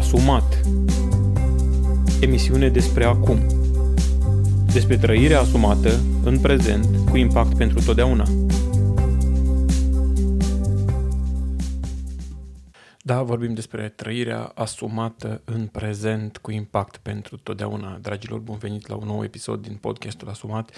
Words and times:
Asumat. 0.00 0.60
Emisiune 2.20 2.68
despre 2.68 3.04
acum. 3.04 3.38
Despre 4.72 4.96
trăirea 4.96 5.40
asumată 5.40 6.00
în 6.24 6.38
prezent 6.38 6.86
cu 7.10 7.16
impact 7.16 7.56
pentru 7.56 7.82
totdeauna 7.82 8.24
Da, 13.10 13.22
vorbim 13.22 13.54
despre 13.54 13.88
trăirea 13.88 14.52
asumată 14.54 15.40
în 15.44 15.66
prezent 15.66 16.38
cu 16.38 16.50
impact 16.50 16.96
pentru 16.96 17.36
totdeauna. 17.36 17.98
Dragilor, 17.98 18.38
bun 18.38 18.56
venit 18.56 18.86
la 18.86 18.96
un 18.96 19.06
nou 19.06 19.24
episod 19.24 19.62
din 19.62 19.76
podcastul 19.76 20.28
Asumat 20.28 20.76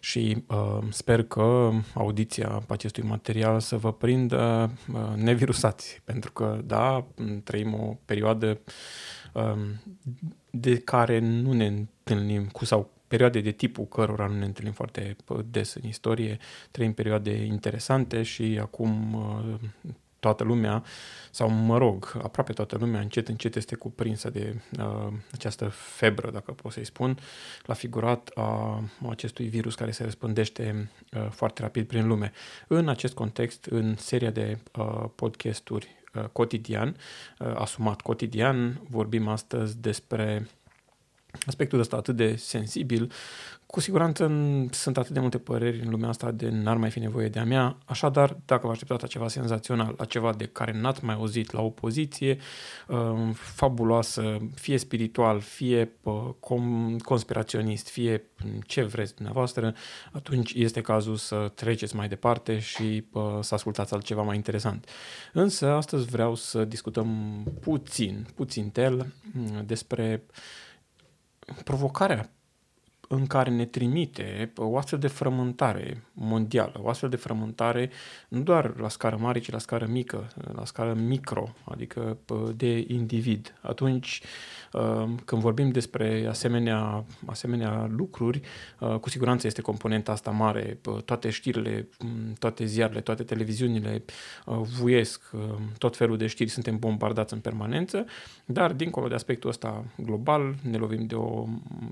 și 0.00 0.44
uh, 0.46 0.78
sper 0.90 1.22
că 1.22 1.70
audiția 1.94 2.62
acestui 2.68 3.02
material 3.02 3.60
să 3.60 3.76
vă 3.76 3.92
prindă 3.92 4.70
uh, 4.92 5.16
nevirusați, 5.16 6.00
pentru 6.04 6.32
că, 6.32 6.60
da, 6.64 7.06
trăim 7.44 7.74
o 7.74 7.96
perioadă 8.04 8.60
uh, 9.32 9.58
de 10.50 10.78
care 10.78 11.18
nu 11.18 11.52
ne 11.52 11.66
întâlnim 11.66 12.46
cu 12.46 12.64
sau 12.64 12.90
perioade 13.08 13.40
de 13.40 13.50
tipul 13.50 13.84
cărora 13.84 14.26
nu 14.26 14.38
ne 14.38 14.44
întâlnim 14.44 14.72
foarte 14.72 15.16
uh, 15.28 15.38
des 15.50 15.74
în 15.74 15.88
istorie, 15.88 16.38
trăim 16.70 16.92
perioade 16.92 17.44
interesante 17.44 18.22
și 18.22 18.58
acum 18.60 19.14
uh, 19.14 19.92
toată 20.22 20.44
lumea, 20.44 20.84
sau 21.30 21.48
mă 21.50 21.78
rog, 21.78 22.20
aproape 22.22 22.52
toată 22.52 22.76
lumea, 22.80 23.00
încet, 23.00 23.28
încet 23.28 23.56
este 23.56 23.74
cuprinsă 23.74 24.30
de 24.30 24.60
uh, 24.78 25.12
această 25.32 25.68
febră, 25.68 26.30
dacă 26.30 26.52
pot 26.52 26.72
să-i 26.72 26.84
spun, 26.84 27.18
la 27.62 27.74
figurat 27.74 28.30
a 28.34 28.82
acestui 29.08 29.46
virus 29.46 29.74
care 29.74 29.90
se 29.90 30.04
răspândește 30.04 30.90
uh, 31.12 31.26
foarte 31.30 31.62
rapid 31.62 31.86
prin 31.86 32.06
lume. 32.06 32.32
În 32.66 32.88
acest 32.88 33.14
context, 33.14 33.64
în 33.64 33.96
seria 33.96 34.30
de 34.30 34.58
uh, 34.78 35.04
podcasturi 35.14 35.88
uh, 36.14 36.24
cotidian, 36.32 36.96
uh, 37.38 37.52
asumat 37.54 38.00
cotidian, 38.00 38.80
vorbim 38.88 39.28
astăzi 39.28 39.80
despre 39.80 40.48
aspectul 41.46 41.80
ăsta 41.80 41.96
atât 41.96 42.16
de 42.16 42.36
sensibil, 42.36 43.12
cu 43.72 43.80
siguranță 43.80 44.32
sunt 44.70 44.98
atât 44.98 45.12
de 45.12 45.20
multe 45.20 45.38
păreri 45.38 45.80
în 45.80 45.90
lumea 45.90 46.08
asta 46.08 46.30
de 46.30 46.48
n-ar 46.48 46.76
mai 46.76 46.90
fi 46.90 46.98
nevoie 46.98 47.28
de 47.28 47.38
a 47.38 47.44
mea, 47.44 47.76
așadar, 47.84 48.36
dacă 48.44 48.66
vă 48.66 48.72
așteptați 48.72 49.02
la 49.02 49.08
ceva 49.08 49.28
senzațional, 49.28 49.94
la 49.98 50.04
ceva 50.04 50.32
de 50.32 50.46
care 50.46 50.72
n-ați 50.80 51.04
mai 51.04 51.14
auzit, 51.14 51.52
la 51.52 51.60
o 51.60 51.70
poziție 51.70 52.38
uh, 52.88 53.30
fabuloasă, 53.32 54.36
fie 54.54 54.76
spiritual, 54.76 55.40
fie 55.40 55.92
uh, 56.02 56.28
com- 56.40 56.96
conspiraționist, 57.04 57.88
fie 57.88 58.24
ce 58.66 58.82
vreți 58.82 59.14
dumneavoastră, 59.14 59.74
atunci 60.12 60.52
este 60.52 60.80
cazul 60.80 61.16
să 61.16 61.52
treceți 61.54 61.96
mai 61.96 62.08
departe 62.08 62.58
și 62.58 63.04
uh, 63.12 63.22
să 63.40 63.54
ascultați 63.54 63.94
altceva 63.94 64.22
mai 64.22 64.36
interesant. 64.36 64.88
Însă, 65.32 65.66
astăzi 65.70 66.06
vreau 66.06 66.34
să 66.34 66.64
discutăm 66.64 67.42
puțin, 67.60 68.26
puțin 68.34 68.70
tel 68.70 69.12
mm, 69.32 69.62
despre 69.66 70.22
provocarea 71.64 72.28
în 73.14 73.26
care 73.26 73.50
ne 73.50 73.64
trimite 73.64 74.52
o 74.56 74.76
astfel 74.76 74.98
de 74.98 75.06
frământare 75.06 76.02
mondială, 76.12 76.80
o 76.82 76.88
astfel 76.88 77.08
de 77.08 77.16
frământare 77.16 77.90
nu 78.28 78.40
doar 78.40 78.76
la 78.76 78.88
scară 78.88 79.16
mare, 79.20 79.38
ci 79.38 79.50
la 79.50 79.58
scară 79.58 79.86
mică, 79.86 80.28
la 80.54 80.64
scară 80.64 80.92
micro, 80.94 81.54
adică 81.64 82.18
de 82.56 82.84
individ. 82.88 83.54
Atunci, 83.60 84.22
uh, 84.72 85.04
când 85.24 85.42
vorbim 85.42 85.70
despre 85.70 86.26
asemenea, 86.28 87.04
asemenea 87.26 87.86
lucruri, 87.96 88.40
uh, 88.78 88.94
cu 88.94 89.08
siguranță 89.08 89.46
este 89.46 89.60
componenta 89.60 90.12
asta 90.12 90.30
mare. 90.30 90.78
Toate 91.04 91.30
știrile, 91.30 91.88
toate 92.38 92.64
ziarele, 92.64 93.00
toate 93.00 93.22
televiziunile 93.22 94.04
uh, 94.46 94.56
vuiesc 94.78 95.30
tot 95.78 95.96
felul 95.96 96.16
de 96.16 96.26
știri, 96.26 96.50
suntem 96.50 96.78
bombardați 96.78 97.34
în 97.34 97.40
permanență, 97.40 98.04
dar 98.44 98.72
dincolo 98.72 99.08
de 99.08 99.14
aspectul 99.14 99.50
ăsta 99.50 99.84
global, 99.96 100.54
ne 100.70 100.76
lovim 100.76 101.06
de, 101.06 101.14
o, 101.14 101.46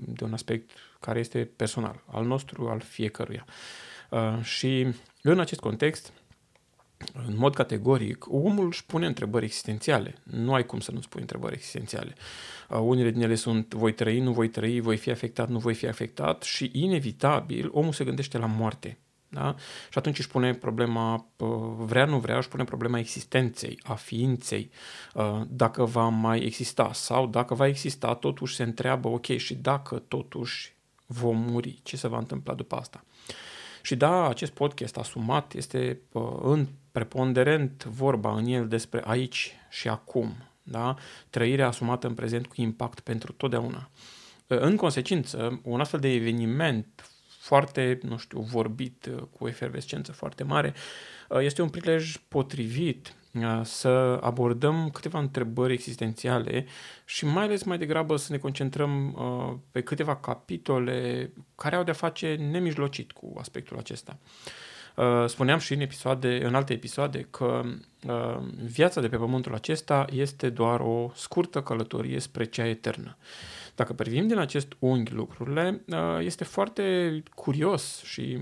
de 0.05 0.23
un 0.23 0.33
aspect 0.33 0.69
care 1.01 1.19
este 1.19 1.49
personal, 1.55 2.03
al 2.05 2.25
nostru, 2.25 2.67
al 2.67 2.79
fiecăruia. 2.79 3.45
Uh, 4.09 4.41
și 4.41 4.87
în 5.21 5.39
acest 5.39 5.59
context, 5.59 6.13
în 7.27 7.37
mod 7.37 7.53
categoric, 7.53 8.25
omul 8.33 8.67
își 8.67 8.85
pune 8.85 9.05
întrebări 9.05 9.45
existențiale. 9.45 10.15
Nu 10.23 10.53
ai 10.53 10.65
cum 10.65 10.79
să 10.79 10.91
nu-ți 10.91 11.09
pui 11.09 11.21
întrebări 11.21 11.53
existențiale. 11.53 12.15
Uh, 12.69 12.79
unele 12.81 13.11
din 13.11 13.21
ele 13.21 13.35
sunt 13.35 13.73
voi 13.73 13.93
trăi, 13.93 14.19
nu 14.19 14.31
voi 14.31 14.49
trăi, 14.49 14.79
voi 14.79 14.97
fi 14.97 15.11
afectat, 15.11 15.49
nu 15.49 15.59
voi 15.59 15.73
fi 15.73 15.87
afectat 15.87 16.43
și 16.43 16.69
inevitabil 16.73 17.69
omul 17.71 17.93
se 17.93 18.03
gândește 18.03 18.37
la 18.37 18.45
moarte. 18.45 18.97
Da? 19.33 19.55
Și 19.89 19.97
atunci 19.97 20.17
își 20.17 20.27
pune 20.27 20.53
problema, 20.53 21.25
vrea, 21.77 22.05
nu 22.05 22.19
vrea, 22.19 22.37
își 22.37 22.47
pune 22.47 22.63
problema 22.63 22.99
existenței, 22.99 23.79
a 23.83 23.93
ființei, 23.93 24.71
ă, 25.15 25.47
dacă 25.49 25.85
va 25.85 26.07
mai 26.07 26.39
exista 26.39 26.93
sau 26.93 27.27
dacă 27.27 27.53
va 27.53 27.67
exista, 27.67 28.15
totuși 28.15 28.55
se 28.55 28.63
întreabă, 28.63 29.07
ok, 29.07 29.25
și 29.25 29.55
dacă 29.55 30.03
totuși 30.07 30.75
vom 31.11 31.37
muri, 31.37 31.79
ce 31.83 31.97
se 31.97 32.07
va 32.07 32.17
întâmpla 32.17 32.53
după 32.53 32.75
asta? 32.75 33.03
Și 33.81 33.95
da, 33.95 34.27
acest 34.27 34.51
podcast 34.51 34.97
asumat 34.97 35.53
este 35.53 36.01
în 36.41 36.67
preponderent 36.91 37.83
vorba 37.83 38.35
în 38.35 38.45
el 38.45 38.67
despre 38.67 39.01
aici 39.05 39.51
și 39.69 39.87
acum, 39.87 40.35
da? 40.63 40.95
trăirea 41.29 41.67
asumată 41.67 42.07
în 42.07 42.13
prezent 42.13 42.47
cu 42.47 42.53
impact 42.55 42.99
pentru 42.99 43.31
totdeauna. 43.31 43.89
În 44.47 44.75
consecință, 44.75 45.61
un 45.63 45.79
astfel 45.79 45.99
de 45.99 46.09
eveniment 46.09 47.09
foarte, 47.39 47.99
nu 48.01 48.17
știu, 48.17 48.39
vorbit, 48.39 49.05
uh, 49.05 49.21
cu 49.37 49.47
efervescență 49.47 50.11
foarte 50.11 50.43
mare, 50.43 50.73
uh, 51.29 51.39
este 51.39 51.61
un 51.61 51.69
prilej 51.69 52.17
potrivit 52.27 53.07
uh, 53.07 53.20
să 53.63 53.87
abordăm 54.21 54.89
câteva 54.89 55.19
întrebări 55.19 55.73
existențiale 55.73 56.65
și 57.05 57.25
mai 57.25 57.43
ales 57.43 57.63
mai 57.63 57.77
degrabă 57.77 58.15
să 58.15 58.31
ne 58.31 58.37
concentrăm 58.37 59.15
pe 59.71 59.81
câteva 59.81 60.15
capitole 60.15 61.31
care 61.55 61.75
au 61.75 61.83
de-a 61.83 61.93
face 61.93 62.35
nemijlocit 62.35 63.11
cu 63.11 63.33
aspectul 63.39 63.77
acesta. 63.77 64.17
Spuneam 65.27 65.59
și 65.59 65.73
în, 65.73 65.79
episoade, 65.79 66.45
în 66.45 66.55
alte 66.55 66.73
episoade 66.73 67.27
că 67.29 67.61
viața 68.65 69.01
de 69.01 69.07
pe 69.07 69.17
pământul 69.17 69.53
acesta 69.53 70.05
este 70.09 70.49
doar 70.49 70.79
o 70.79 71.11
scurtă 71.15 71.61
călătorie 71.61 72.19
spre 72.19 72.43
cea 72.43 72.67
eternă. 72.67 73.17
Dacă 73.75 73.93
privim 73.93 74.27
din 74.27 74.37
acest 74.37 74.73
unghi 74.79 75.13
lucrurile, 75.13 75.81
uh, 75.87 75.97
este 76.19 76.43
foarte 76.43 76.83
curios 77.35 78.01
și 78.03 78.37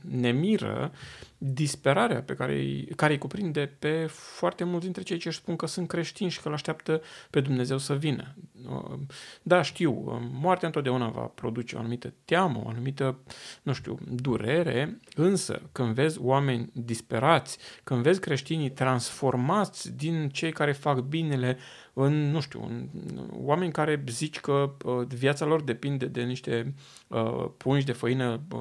ne 0.00 0.30
miră 0.30 0.92
disperarea 1.38 2.22
pe 2.22 2.34
care, 2.34 2.52
îi, 2.52 2.84
care 2.96 3.12
îi 3.12 3.18
cuprinde 3.18 3.72
pe 3.78 4.06
foarte 4.10 4.64
mulți 4.64 4.84
dintre 4.84 5.02
cei 5.02 5.18
ce 5.18 5.28
își 5.28 5.38
spun 5.38 5.56
că 5.56 5.66
sunt 5.66 5.88
creștini 5.88 6.30
și 6.30 6.40
că 6.40 6.48
îl 6.48 6.54
așteaptă 6.54 7.02
pe 7.30 7.40
Dumnezeu 7.40 7.78
să 7.78 7.94
vină. 7.94 8.34
Uh, 8.68 8.98
da, 9.42 9.62
știu, 9.62 10.02
uh, 10.04 10.16
moartea 10.32 10.66
întotdeauna 10.66 11.08
va 11.08 11.20
produce 11.20 11.76
o 11.76 11.78
anumită 11.78 12.12
teamă, 12.24 12.62
o 12.64 12.68
anumită, 12.68 13.18
nu 13.62 13.72
știu, 13.72 13.98
durere, 14.10 15.00
însă 15.14 15.62
când 15.72 15.94
vezi 15.94 16.18
oameni 16.20 16.70
disperați, 16.72 17.58
când 17.84 18.02
vezi 18.02 18.20
creștinii 18.20 18.70
transformați 18.94 19.96
din 19.96 20.28
cei 20.28 20.52
care 20.52 20.72
fac 20.72 20.98
binele 20.98 21.58
în, 21.92 22.30
nu 22.30 22.40
știu, 22.40 22.64
în 22.64 22.88
oameni 23.32 23.72
care 23.72 24.04
zici 24.08 24.40
că 24.40 24.72
uh, 24.84 25.06
viața 25.06 25.44
lor 25.44 25.62
depinde 25.62 26.06
de 26.06 26.22
niște 26.22 26.74
uh, 27.08 27.44
pungi 27.56 27.84
de 27.84 27.92
făină 27.92 28.40
uh, 28.52 28.60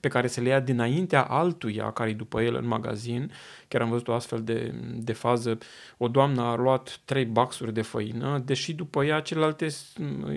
pe 0.00 0.08
care 0.08 0.26
se 0.26 0.40
le 0.40 0.48
ia 0.48 0.60
dinaintea 0.60 1.22
altuia 1.22 1.92
care 1.92 2.10
e 2.10 2.14
după 2.14 2.42
el 2.42 2.54
în 2.54 2.66
magazin. 2.66 3.32
Chiar 3.68 3.80
am 3.80 3.88
văzut 3.90 4.08
o 4.08 4.12
astfel 4.12 4.42
de, 4.42 4.74
de 4.94 5.12
fază. 5.12 5.58
O 5.96 6.08
doamnă 6.08 6.42
a 6.42 6.54
luat 6.54 7.00
trei 7.04 7.24
baxuri 7.24 7.72
de 7.72 7.82
făină, 7.82 8.42
deși 8.44 8.72
după 8.72 9.04
ea 9.04 9.20
celelalte 9.20 9.66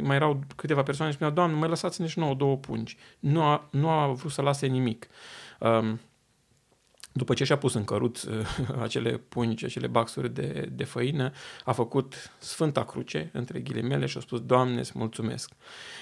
mai 0.02 0.16
erau 0.16 0.40
câteva 0.56 0.84
persoane 0.84 1.12
și 1.12 1.18
spuneau, 1.18 1.38
doamnă, 1.38 1.58
mai 1.58 1.70
lăsați 1.70 2.02
nici 2.02 2.16
nouă 2.16 2.34
două 2.34 2.58
pungi. 2.58 2.98
Nu 3.20 3.42
a, 3.42 3.68
nu 3.72 3.90
a 3.90 4.08
vrut 4.08 4.32
să 4.32 4.42
lase 4.42 4.68
nimic. 4.68 5.08
Um, 5.60 6.00
după 7.14 7.34
ce 7.34 7.44
și-a 7.44 7.58
pus 7.58 7.74
în 7.74 7.84
căruț 7.84 8.24
uh, 8.24 8.48
acele 8.82 9.18
pungi, 9.30 9.66
acele 9.66 9.88
baxuri 9.88 10.34
de, 10.34 10.70
de 10.72 10.84
făină, 10.84 11.32
a 11.66 11.72
făcut 11.72 12.32
Sfânta 12.38 12.84
Cruce, 12.84 13.30
între 13.34 13.60
ghilimele, 13.60 14.06
și 14.06 14.18
a 14.18 14.22
spus, 14.22 14.42
Doamne, 14.42 14.80
îți 14.80 14.92
mulțumesc. 14.96 15.52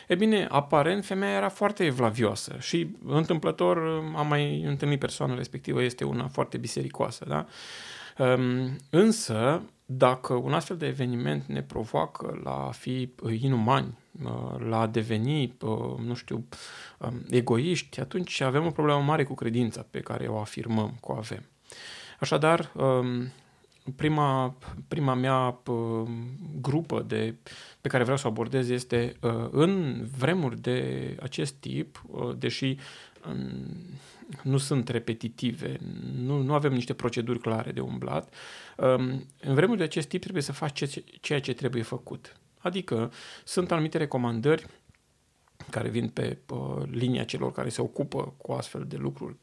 E 0.07 0.15
bine, 0.15 0.47
aparent, 0.49 1.05
femeia 1.05 1.35
era 1.35 1.49
foarte 1.49 1.85
evlavioasă 1.85 2.55
și, 2.59 2.95
întâmplător, 3.05 3.77
am 4.15 4.27
mai 4.27 4.61
întâlnit 4.61 4.99
persoana 4.99 5.35
respectivă, 5.35 5.83
este 5.83 6.03
una 6.03 6.27
foarte 6.27 6.57
bisericoasă, 6.57 7.25
da? 7.27 7.45
Um, 8.17 8.75
însă, 8.89 9.61
dacă 9.97 10.33
un 10.33 10.53
astfel 10.53 10.77
de 10.77 10.85
eveniment 10.87 11.45
ne 11.45 11.61
provoacă 11.61 12.39
la 12.43 12.67
a 12.67 12.71
fi 12.71 13.09
inumani, 13.39 13.97
uh, 14.23 14.59
la 14.59 14.79
a 14.79 14.87
deveni, 14.87 15.55
uh, 15.61 15.97
nu 16.05 16.13
știu, 16.13 16.45
um, 16.97 17.23
egoiști, 17.29 17.99
atunci 17.99 18.41
avem 18.41 18.65
o 18.65 18.71
problemă 18.71 18.99
mare 19.01 19.23
cu 19.23 19.33
credința 19.33 19.85
pe 19.91 19.99
care 19.99 20.27
o 20.27 20.39
afirmăm 20.39 20.97
că 21.01 21.11
o 21.11 21.15
avem. 21.15 21.43
Așadar, 22.19 22.71
um, 22.75 23.31
prima, 23.95 24.57
prima 24.87 25.13
mea 25.13 25.59
uh, 25.65 26.09
grupă 26.61 27.01
de, 27.07 27.35
pe 27.81 27.87
care 27.87 28.03
vreau 28.03 28.17
să 28.17 28.27
o 28.27 28.29
abordez 28.29 28.69
este 28.69 29.15
în 29.51 30.03
vremuri 30.17 30.61
de 30.61 31.17
acest 31.21 31.53
tip, 31.53 32.01
deși 32.37 32.77
nu 34.43 34.57
sunt 34.57 34.89
repetitive, 34.89 35.77
nu, 36.15 36.41
nu 36.41 36.53
avem 36.53 36.73
niște 36.73 36.93
proceduri 36.93 37.39
clare 37.39 37.71
de 37.71 37.79
umblat. 37.79 38.33
Um, 38.77 39.25
în 39.41 39.53
vremuri 39.53 39.77
de 39.77 39.83
acest 39.83 40.07
tip 40.07 40.21
trebuie 40.21 40.43
să 40.43 40.51
faci 40.51 40.83
ceea 41.21 41.39
ce 41.39 41.53
trebuie 41.53 41.83
făcut. 41.83 42.35
Adică 42.57 43.11
sunt 43.43 43.71
anumite 43.71 43.97
recomandări 43.97 44.65
care 45.69 45.89
vin 45.89 46.07
pe 46.07 46.37
uh, 46.49 46.83
linia 46.89 47.23
celor 47.23 47.51
care 47.51 47.69
se 47.69 47.81
ocupă 47.81 48.33
cu 48.37 48.51
astfel 48.51 48.85
de 48.87 48.97
lucruri 48.97 49.35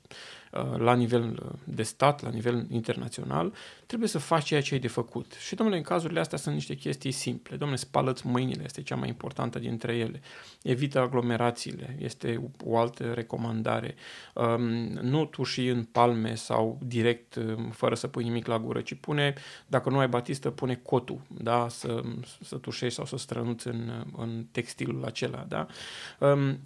Uh, 0.47 0.47
la 0.76 0.94
nivel 0.94 1.38
uh, 1.42 1.58
de 1.64 1.82
stat, 1.82 2.22
la 2.22 2.30
nivel 2.30 2.66
internațional, 2.70 3.52
trebuie 3.86 4.08
să 4.08 4.18
faci 4.18 4.44
ceea 4.44 4.62
ce 4.62 4.74
ai 4.74 4.80
de 4.80 4.88
făcut. 4.88 5.32
Și, 5.32 5.54
domnule, 5.54 5.78
în 5.78 5.84
cazurile 5.84 6.20
astea 6.20 6.38
sunt 6.38 6.54
niște 6.54 6.74
chestii 6.74 7.10
simple. 7.10 7.56
Domnule, 7.56 7.80
spală-ți 7.80 8.26
mâinile, 8.26 8.62
este 8.64 8.82
cea 8.82 8.96
mai 8.96 9.08
importantă 9.08 9.58
dintre 9.58 9.96
ele. 9.96 10.20
Evită 10.62 11.00
aglomerațiile, 11.00 11.96
este 11.98 12.50
o 12.64 12.78
altă 12.78 13.12
recomandare. 13.12 13.94
Um, 14.34 14.60
nu 15.02 15.24
tuși 15.24 15.68
în 15.68 15.84
palme 15.84 16.34
sau 16.34 16.78
direct, 16.82 17.34
um, 17.34 17.70
fără 17.70 17.94
să 17.94 18.06
pui 18.06 18.24
nimic 18.24 18.46
la 18.46 18.58
gură, 18.58 18.80
ci 18.80 18.94
pune, 18.94 19.34
dacă 19.66 19.90
nu 19.90 19.98
ai 19.98 20.08
batistă, 20.08 20.50
pune 20.50 20.74
cotul, 20.74 21.20
da? 21.28 21.66
să, 21.68 22.02
să 22.42 22.56
tușești 22.56 22.94
sau 22.94 23.04
să 23.04 23.16
strănuți 23.16 23.66
în, 23.66 24.04
în 24.16 24.46
textilul 24.50 25.04
acela. 25.04 25.44
Da? 25.48 25.66
Um, 26.18 26.58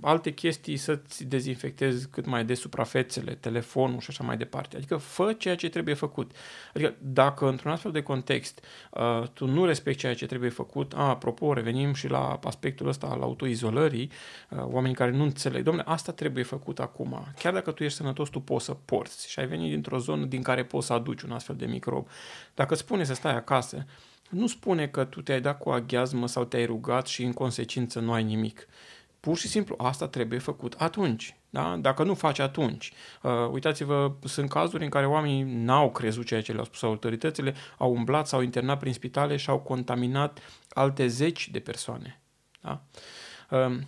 alte 0.00 0.32
chestii, 0.32 0.76
să-ți 0.76 1.24
dezinfectezi 1.24 2.08
cât 2.08 2.26
mai 2.26 2.44
des 2.44 2.58
suprafețe 2.58 3.05
fețele, 3.06 3.34
telefonul 3.34 4.00
și 4.00 4.06
așa 4.10 4.24
mai 4.24 4.36
departe. 4.36 4.76
Adică 4.76 4.96
fă 4.96 5.32
ceea 5.32 5.54
ce 5.56 5.68
trebuie 5.68 5.94
făcut. 5.94 6.30
Adică 6.74 6.94
dacă 6.98 7.48
într-un 7.48 7.70
astfel 7.70 7.92
de 7.92 8.02
context 8.02 8.64
uh, 8.90 9.22
tu 9.32 9.46
nu 9.46 9.64
respecti 9.64 10.00
ceea 10.00 10.14
ce 10.14 10.26
trebuie 10.26 10.50
făcut, 10.50 10.92
a, 10.96 11.08
apropo, 11.08 11.52
revenim 11.52 11.94
și 11.94 12.08
la 12.08 12.40
aspectul 12.44 12.88
ăsta 12.88 13.06
al 13.06 13.22
autoizolării, 13.22 14.10
uh, 14.50 14.58
oamenii 14.62 14.96
care 14.96 15.10
nu 15.10 15.22
înțeleg, 15.22 15.62
domnule, 15.62 15.86
asta 15.88 16.12
trebuie 16.12 16.44
făcut 16.44 16.78
acum. 16.78 17.26
Chiar 17.38 17.52
dacă 17.52 17.70
tu 17.70 17.84
ești 17.84 17.96
sănătos, 17.96 18.28
tu 18.28 18.40
poți 18.40 18.64
să 18.64 18.76
porți 18.84 19.30
și 19.30 19.38
ai 19.38 19.46
venit 19.46 19.70
dintr-o 19.70 19.98
zonă 19.98 20.24
din 20.24 20.42
care 20.42 20.64
poți 20.64 20.86
să 20.86 20.92
aduci 20.92 21.22
un 21.22 21.32
astfel 21.32 21.56
de 21.56 21.66
microb. 21.66 22.08
Dacă 22.54 22.74
spune 22.74 23.04
să 23.04 23.14
stai 23.14 23.36
acasă, 23.36 23.86
nu 24.28 24.46
spune 24.46 24.86
că 24.86 25.04
tu 25.04 25.22
te-ai 25.22 25.40
dat 25.40 25.58
cu 25.58 25.70
aghiazmă 25.70 26.28
sau 26.28 26.44
te-ai 26.44 26.66
rugat 26.66 27.06
și 27.06 27.22
în 27.22 27.32
consecință 27.32 28.00
nu 28.00 28.12
ai 28.12 28.22
nimic. 28.22 28.66
Pur 29.26 29.36
și 29.36 29.48
simplu 29.48 29.74
asta 29.78 30.08
trebuie 30.08 30.38
făcut 30.38 30.74
atunci. 30.78 31.36
Da? 31.50 31.76
Dacă 31.76 32.02
nu 32.02 32.14
faci 32.14 32.38
atunci. 32.38 32.92
Uh, 33.22 33.30
uitați-vă, 33.50 34.12
sunt 34.24 34.48
cazuri 34.48 34.84
în 34.84 34.90
care 34.90 35.06
oamenii 35.06 35.42
n-au 35.42 35.90
crezut 35.90 36.26
ceea 36.26 36.42
ce 36.42 36.52
le-au 36.52 36.64
spus 36.64 36.82
autoritățile, 36.82 37.54
au 37.78 37.92
umblat, 37.92 38.26
s-au 38.26 38.40
internat 38.40 38.78
prin 38.78 38.92
spitale 38.92 39.36
și 39.36 39.50
au 39.50 39.58
contaminat 39.58 40.38
alte 40.68 41.06
zeci 41.06 41.48
de 41.50 41.58
persoane. 41.58 42.20
Da? 42.60 42.82
Uh, 43.50 43.78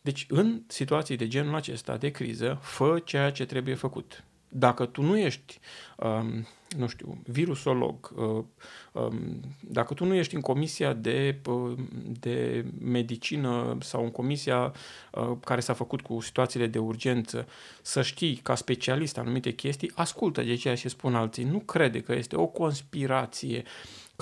deci, 0.00 0.26
în 0.28 0.62
situații 0.66 1.16
de 1.16 1.28
genul 1.28 1.54
acesta, 1.54 1.96
de 1.96 2.10
criză, 2.10 2.58
fă 2.60 2.98
ceea 3.04 3.30
ce 3.30 3.46
trebuie 3.46 3.74
făcut. 3.74 4.24
Dacă 4.48 4.86
tu 4.86 5.02
nu 5.02 5.18
ești 5.18 5.58
um, 5.96 6.46
nu 6.76 6.86
știu, 6.86 7.22
virusolog, 7.26 8.12
uh, 8.16 8.44
um, 8.92 9.40
dacă 9.60 9.94
tu 9.94 10.04
nu 10.04 10.14
ești 10.14 10.34
în 10.34 10.40
comisia 10.40 10.92
de, 10.92 11.38
uh, 11.46 11.78
de 12.20 12.64
medicină 12.80 13.76
sau 13.80 14.02
în 14.02 14.10
comisia 14.10 14.72
uh, 15.12 15.30
care 15.44 15.60
s-a 15.60 15.72
făcut 15.72 16.00
cu 16.00 16.20
situațiile 16.20 16.66
de 16.66 16.78
urgență, 16.78 17.48
să 17.82 18.02
știi 18.02 18.36
ca 18.36 18.54
specialist 18.54 19.18
anumite 19.18 19.50
chestii, 19.50 19.92
ascultă 19.94 20.42
de 20.42 20.54
ceea 20.54 20.76
ce 20.76 20.88
spun 20.88 21.14
alții. 21.14 21.44
Nu 21.44 21.58
crede 21.58 22.00
că 22.00 22.12
este 22.12 22.36
o 22.36 22.46
conspirație, 22.46 23.62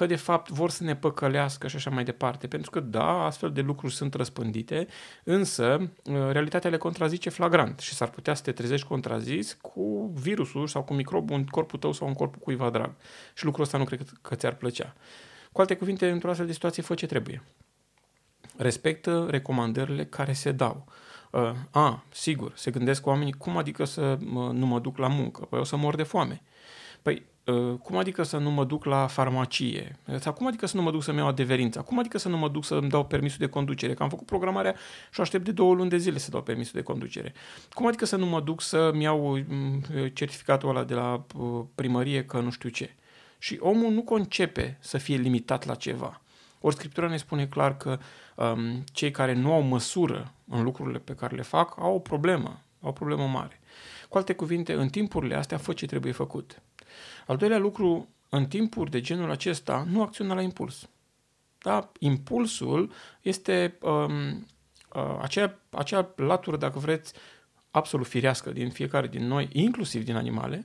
că 0.00 0.06
de 0.06 0.17
fapt 0.17 0.50
vor 0.50 0.70
să 0.70 0.85
ne 0.85 0.97
păcălească 0.97 1.69
și 1.69 1.76
așa 1.76 1.91
mai 1.91 2.05
departe. 2.05 2.47
Pentru 2.47 2.70
că, 2.70 2.81
da, 2.81 3.25
astfel 3.25 3.52
de 3.52 3.61
lucruri 3.61 3.94
sunt 3.94 4.14
răspândite, 4.14 4.87
însă 5.25 5.91
uh, 6.05 6.14
realitatea 6.31 6.70
le 6.70 6.76
contrazice 6.76 7.31
flagrant 7.31 7.81
și 7.81 7.94
s-ar 7.94 8.11
putea 8.11 8.35
să 8.35 8.43
te 8.43 8.52
trezești 8.52 8.87
contrazis 8.87 9.52
cu 9.52 10.12
virusul 10.14 10.67
sau 10.67 10.82
cu 10.82 10.94
microbul 10.94 11.37
în 11.37 11.47
corpul 11.47 11.79
tău 11.79 11.93
sau 11.93 12.06
în 12.06 12.14
corpul 12.14 12.41
cuiva 12.43 12.70
drag. 12.70 12.94
Și 13.35 13.44
lucrul 13.44 13.64
ăsta 13.64 13.79
nu 13.79 13.85
cred 13.85 14.12
că 14.23 14.35
ți-ar 14.35 14.55
plăcea. 14.55 14.94
Cu 15.52 15.61
alte 15.61 15.76
cuvinte, 15.76 16.11
într-o 16.11 16.29
astfel 16.29 16.47
de 16.47 16.52
situație, 16.52 16.82
fă 16.82 16.94
ce 16.94 17.06
trebuie. 17.06 17.43
Respectă 18.56 19.26
recomandările 19.31 20.05
care 20.05 20.32
se 20.32 20.52
dau. 20.52 20.87
Uh, 21.31 21.52
a, 21.70 22.05
sigur, 22.12 22.52
se 22.55 22.70
gândesc 22.70 23.06
oamenii, 23.06 23.32
cum 23.32 23.56
adică 23.56 23.85
să 23.85 24.17
mă, 24.20 24.52
nu 24.52 24.67
mă 24.67 24.81
duc 24.81 24.99
la 24.99 25.08
muncă? 25.08 25.44
Păi 25.44 25.58
o 25.58 25.64
să 25.64 25.76
mor 25.76 25.94
de 25.94 26.02
foame. 26.02 26.43
Păi 27.02 27.23
Ă, 27.23 27.30
cum 27.83 27.97
adică 27.97 28.23
să 28.23 28.37
nu 28.37 28.51
mă 28.51 28.65
duc 28.65 28.85
la 28.85 29.07
farmacie? 29.07 29.99
Sau 30.19 30.33
cum 30.33 30.47
adică 30.47 30.67
să 30.67 30.77
nu 30.77 30.83
mă 30.83 30.91
duc 30.91 31.03
să-mi 31.03 31.19
iau 31.19 31.27
adeverința? 31.27 31.81
Cum 31.81 31.99
adică 31.99 32.19
să 32.19 32.29
nu 32.29 32.37
mă 32.37 32.49
duc 32.49 32.65
să-mi 32.65 32.89
dau 32.89 33.05
permisul 33.05 33.39
de 33.39 33.47
conducere? 33.47 33.95
Că 33.95 34.03
am 34.03 34.09
făcut 34.09 34.27
programarea 34.27 34.75
și 35.13 35.21
aștept 35.21 35.45
de 35.45 35.53
două 35.53 35.75
luni 35.75 35.91
de 35.91 35.97
zile 35.97 36.19
să 36.19 36.31
dau 36.31 36.43
permisul 36.43 36.73
de 36.75 36.83
conducere. 36.83 37.33
Cum 37.73 37.87
adică 37.87 38.05
să 38.05 38.17
nu 38.17 38.27
mă 38.27 38.41
duc 38.41 38.61
să-mi 38.61 39.03
iau 39.03 39.39
mm, 39.49 39.83
certificatul 40.13 40.69
ăla 40.69 40.85
de 40.85 40.95
la 40.95 41.27
ă, 41.41 41.67
primărie 41.75 42.25
că 42.25 42.41
nu 42.41 42.51
știu 42.51 42.69
ce? 42.69 42.95
Și 43.39 43.59
omul 43.61 43.93
nu 43.93 44.03
concepe 44.03 44.77
să 44.81 44.99
fie 44.99 45.17
limitat 45.17 45.67
la 45.67 45.75
ceva. 45.75 46.21
Ori 46.61 46.75
Scriptura 46.75 47.09
ne 47.09 47.17
spune 47.17 47.47
clar 47.47 47.77
că 47.77 47.99
um, 48.35 48.85
cei 48.93 49.11
care 49.11 49.33
nu 49.33 49.53
au 49.53 49.63
măsură 49.63 50.33
în 50.49 50.63
lucrurile 50.63 50.99
pe 50.99 51.15
care 51.15 51.37
le 51.37 51.43
fac 51.43 51.75
au 51.79 51.95
o 51.95 51.99
problemă, 51.99 52.63
au 52.81 52.89
o 52.89 52.93
problemă 52.93 53.27
mare. 53.27 53.61
Cu 54.09 54.17
alte 54.17 54.35
cuvinte, 54.35 54.73
în 54.73 54.89
timpurile 54.89 55.35
astea 55.35 55.59
fă 55.59 55.73
ce 55.73 55.87
trebuie 55.87 56.13
făcut. 56.13 56.63
Al 57.27 57.37
doilea 57.37 57.59
lucru, 57.59 58.09
în 58.29 58.47
timpuri 58.47 58.91
de 58.91 59.01
genul 59.01 59.31
acesta, 59.31 59.87
nu 59.91 60.03
acționa 60.03 60.35
la 60.35 60.43
impuls. 60.43 60.89
Da? 61.59 61.93
Impulsul 61.99 62.93
este 63.23 63.79
um, 63.83 64.47
uh, 64.95 65.19
acea, 65.21 65.59
acea 65.71 66.13
latură, 66.17 66.57
dacă 66.57 66.79
vreți, 66.79 67.13
absolut 67.71 68.07
firească 68.07 68.51
din 68.51 68.71
fiecare 68.71 69.07
din 69.07 69.27
noi, 69.27 69.49
inclusiv 69.53 70.05
din 70.05 70.17
animale, 70.17 70.65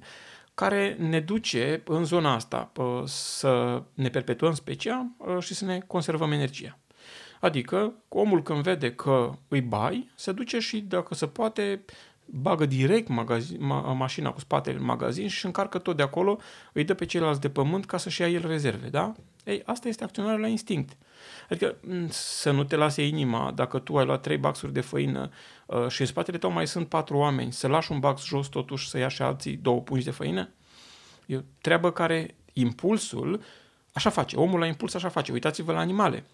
care 0.53 0.95
ne 0.99 1.19
duce 1.19 1.81
în 1.85 2.03
zona 2.03 2.33
asta 2.33 2.71
uh, 2.77 3.01
să 3.05 3.83
ne 3.93 4.09
perpetuăm 4.09 4.53
specia 4.53 5.11
uh, 5.17 5.39
și 5.39 5.53
să 5.53 5.65
ne 5.65 5.79
conservăm 5.79 6.31
energia. 6.31 6.77
Adică, 7.39 7.93
omul 8.07 8.43
când 8.43 8.63
vede 8.63 8.93
că 8.93 9.31
îi 9.47 9.61
bai, 9.61 10.11
se 10.15 10.31
duce 10.31 10.59
și, 10.59 10.79
dacă 10.79 11.15
se 11.15 11.27
poate, 11.27 11.85
bagă 12.25 12.65
direct 12.65 13.07
magazin, 13.07 13.65
ma, 13.65 13.93
mașina 13.93 14.31
cu 14.31 14.39
spatele 14.39 14.77
în 14.77 14.85
magazin 14.85 15.27
și 15.27 15.45
încarcă 15.45 15.77
tot 15.77 15.95
de 15.95 16.03
acolo, 16.03 16.39
îi 16.73 16.83
dă 16.83 16.93
pe 16.93 17.05
ceilalți 17.05 17.41
de 17.41 17.49
pământ 17.49 17.85
ca 17.85 17.97
să-și 17.97 18.21
ia 18.21 18.27
el 18.29 18.47
rezerve, 18.47 18.87
da? 18.87 19.13
Ei, 19.43 19.61
asta 19.65 19.87
este 19.87 20.03
acționarea 20.03 20.39
la 20.39 20.47
instinct. 20.47 20.97
Adică 21.49 21.75
să 22.09 22.51
nu 22.51 22.63
te 22.63 22.75
lase 22.75 23.07
inima 23.07 23.51
dacă 23.51 23.79
tu 23.79 23.97
ai 23.97 24.05
luat 24.05 24.21
trei 24.21 24.37
baxuri 24.37 24.73
de 24.73 24.81
făină 24.81 25.29
uh, 25.65 25.87
și 25.87 26.01
în 26.01 26.07
spatele 26.07 26.37
tău 26.37 26.51
mai 26.51 26.67
sunt 26.67 26.87
patru 26.87 27.17
oameni, 27.17 27.51
să 27.51 27.67
lași 27.67 27.91
un 27.91 27.99
bax 27.99 28.23
jos 28.23 28.47
totuși 28.47 28.89
să 28.89 28.97
ia 28.97 29.07
și 29.07 29.21
alții 29.21 29.55
două 29.55 29.81
pungi 29.81 30.05
de 30.05 30.11
făină? 30.11 30.49
E 31.25 31.37
o 31.37 31.41
treabă 31.61 31.91
care 31.91 32.35
impulsul 32.53 33.41
așa 33.93 34.09
face. 34.09 34.35
Omul 34.35 34.59
la 34.59 34.65
impuls 34.65 34.93
așa 34.93 35.09
face. 35.09 35.31
Uitați-vă 35.31 35.71
la 35.71 35.79
animale 35.79 36.25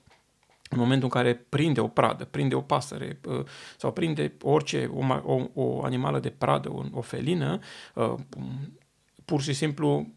în 0.72 0.80
momentul 0.80 1.04
în 1.04 1.22
care 1.22 1.34
prinde 1.50 1.80
o 1.80 1.88
pradă, 1.88 2.26
prinde 2.26 2.56
o 2.56 2.62
pasăre 2.62 3.20
uh, 3.26 3.44
sau 3.78 3.92
prinde 3.92 4.34
orice, 4.42 4.92
o, 4.94 5.04
o, 5.34 5.48
o 5.54 5.84
animală 5.84 6.20
de 6.20 6.30
pradă, 6.30 6.70
o, 6.70 6.84
o 6.92 7.02
felină, 7.02 7.60
uh, 7.94 8.14
pur 9.26 9.42
și 9.42 9.54
simplu 9.54 10.08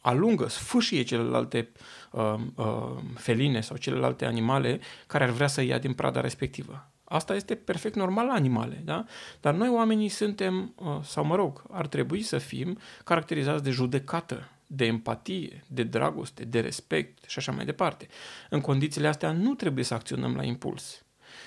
alungă, 0.00 0.48
sfâșie 0.48 1.02
celelalte 1.02 1.72
uh, 2.10 2.34
uh, 2.54 2.96
feline 3.14 3.60
sau 3.60 3.76
celelalte 3.76 4.24
animale 4.24 4.80
care 5.06 5.24
ar 5.24 5.30
vrea 5.30 5.46
să 5.46 5.62
ia 5.62 5.78
din 5.78 5.92
prada 5.92 6.20
respectivă. 6.20 6.90
Asta 7.04 7.34
este 7.34 7.54
perfect 7.54 7.94
normal 7.94 8.26
la 8.26 8.32
animale, 8.32 8.82
da? 8.84 9.04
Dar 9.40 9.54
noi 9.54 9.68
oamenii 9.68 10.08
suntem, 10.08 10.74
uh, 10.76 10.98
sau 11.02 11.24
mă 11.24 11.34
rog, 11.34 11.62
ar 11.70 11.86
trebui 11.86 12.22
să 12.22 12.38
fim 12.38 12.78
caracterizați 13.04 13.62
de 13.62 13.70
judecată, 13.70 14.50
de 14.66 14.84
empatie, 14.84 15.64
de 15.66 15.82
dragoste, 15.82 16.44
de 16.44 16.60
respect 16.60 17.24
și 17.26 17.38
așa 17.38 17.52
mai 17.52 17.64
departe. 17.64 18.06
În 18.50 18.60
condițiile 18.60 19.08
astea 19.08 19.32
nu 19.32 19.54
trebuie 19.54 19.84
să 19.84 19.94
acționăm 19.94 20.36
la 20.36 20.42
impuls. 20.42 21.04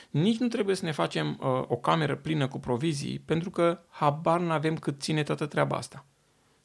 Nici 0.10 0.38
nu 0.38 0.48
trebuie 0.48 0.76
să 0.76 0.86
ne 0.86 0.92
facem 0.92 1.30
uh, 1.30 1.62
o 1.68 1.76
cameră 1.76 2.16
plină 2.16 2.48
cu 2.48 2.60
provizii, 2.60 3.20
pentru 3.20 3.50
că 3.50 3.82
habar 3.90 4.40
nu 4.40 4.52
avem 4.52 4.76
cât 4.76 5.02
ține 5.02 5.24
toată 5.24 5.46
treaba 5.46 5.78
asta. 5.78 6.06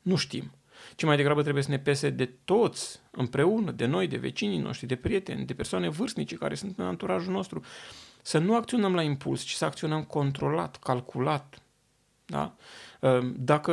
Nu 0.02 0.16
știm. 0.16 0.52
Ci 0.96 1.04
mai 1.04 1.16
degrabă 1.16 1.42
trebuie 1.42 1.62
să 1.62 1.70
ne 1.70 1.78
pese 1.78 2.10
de 2.10 2.30
toți 2.44 3.00
împreună, 3.10 3.70
de 3.70 3.86
noi, 3.86 4.06
de 4.06 4.16
vecinii 4.16 4.58
noștri, 4.58 4.86
de 4.86 4.96
prieteni, 4.96 5.44
de 5.44 5.54
persoane 5.54 5.88
vârstnice 5.88 6.36
care 6.36 6.54
sunt 6.54 6.78
în 6.78 6.84
anturajul 6.84 7.32
nostru. 7.32 7.64
Să 8.22 8.38
nu 8.38 8.56
acționăm 8.56 8.94
la 8.94 9.02
impuls, 9.02 9.42
ci 9.42 9.52
să 9.52 9.64
acționăm 9.64 10.02
controlat, 10.04 10.76
calculat. 10.76 11.62
Da? 12.24 12.54
Uh, 13.00 13.32
dacă 13.36 13.72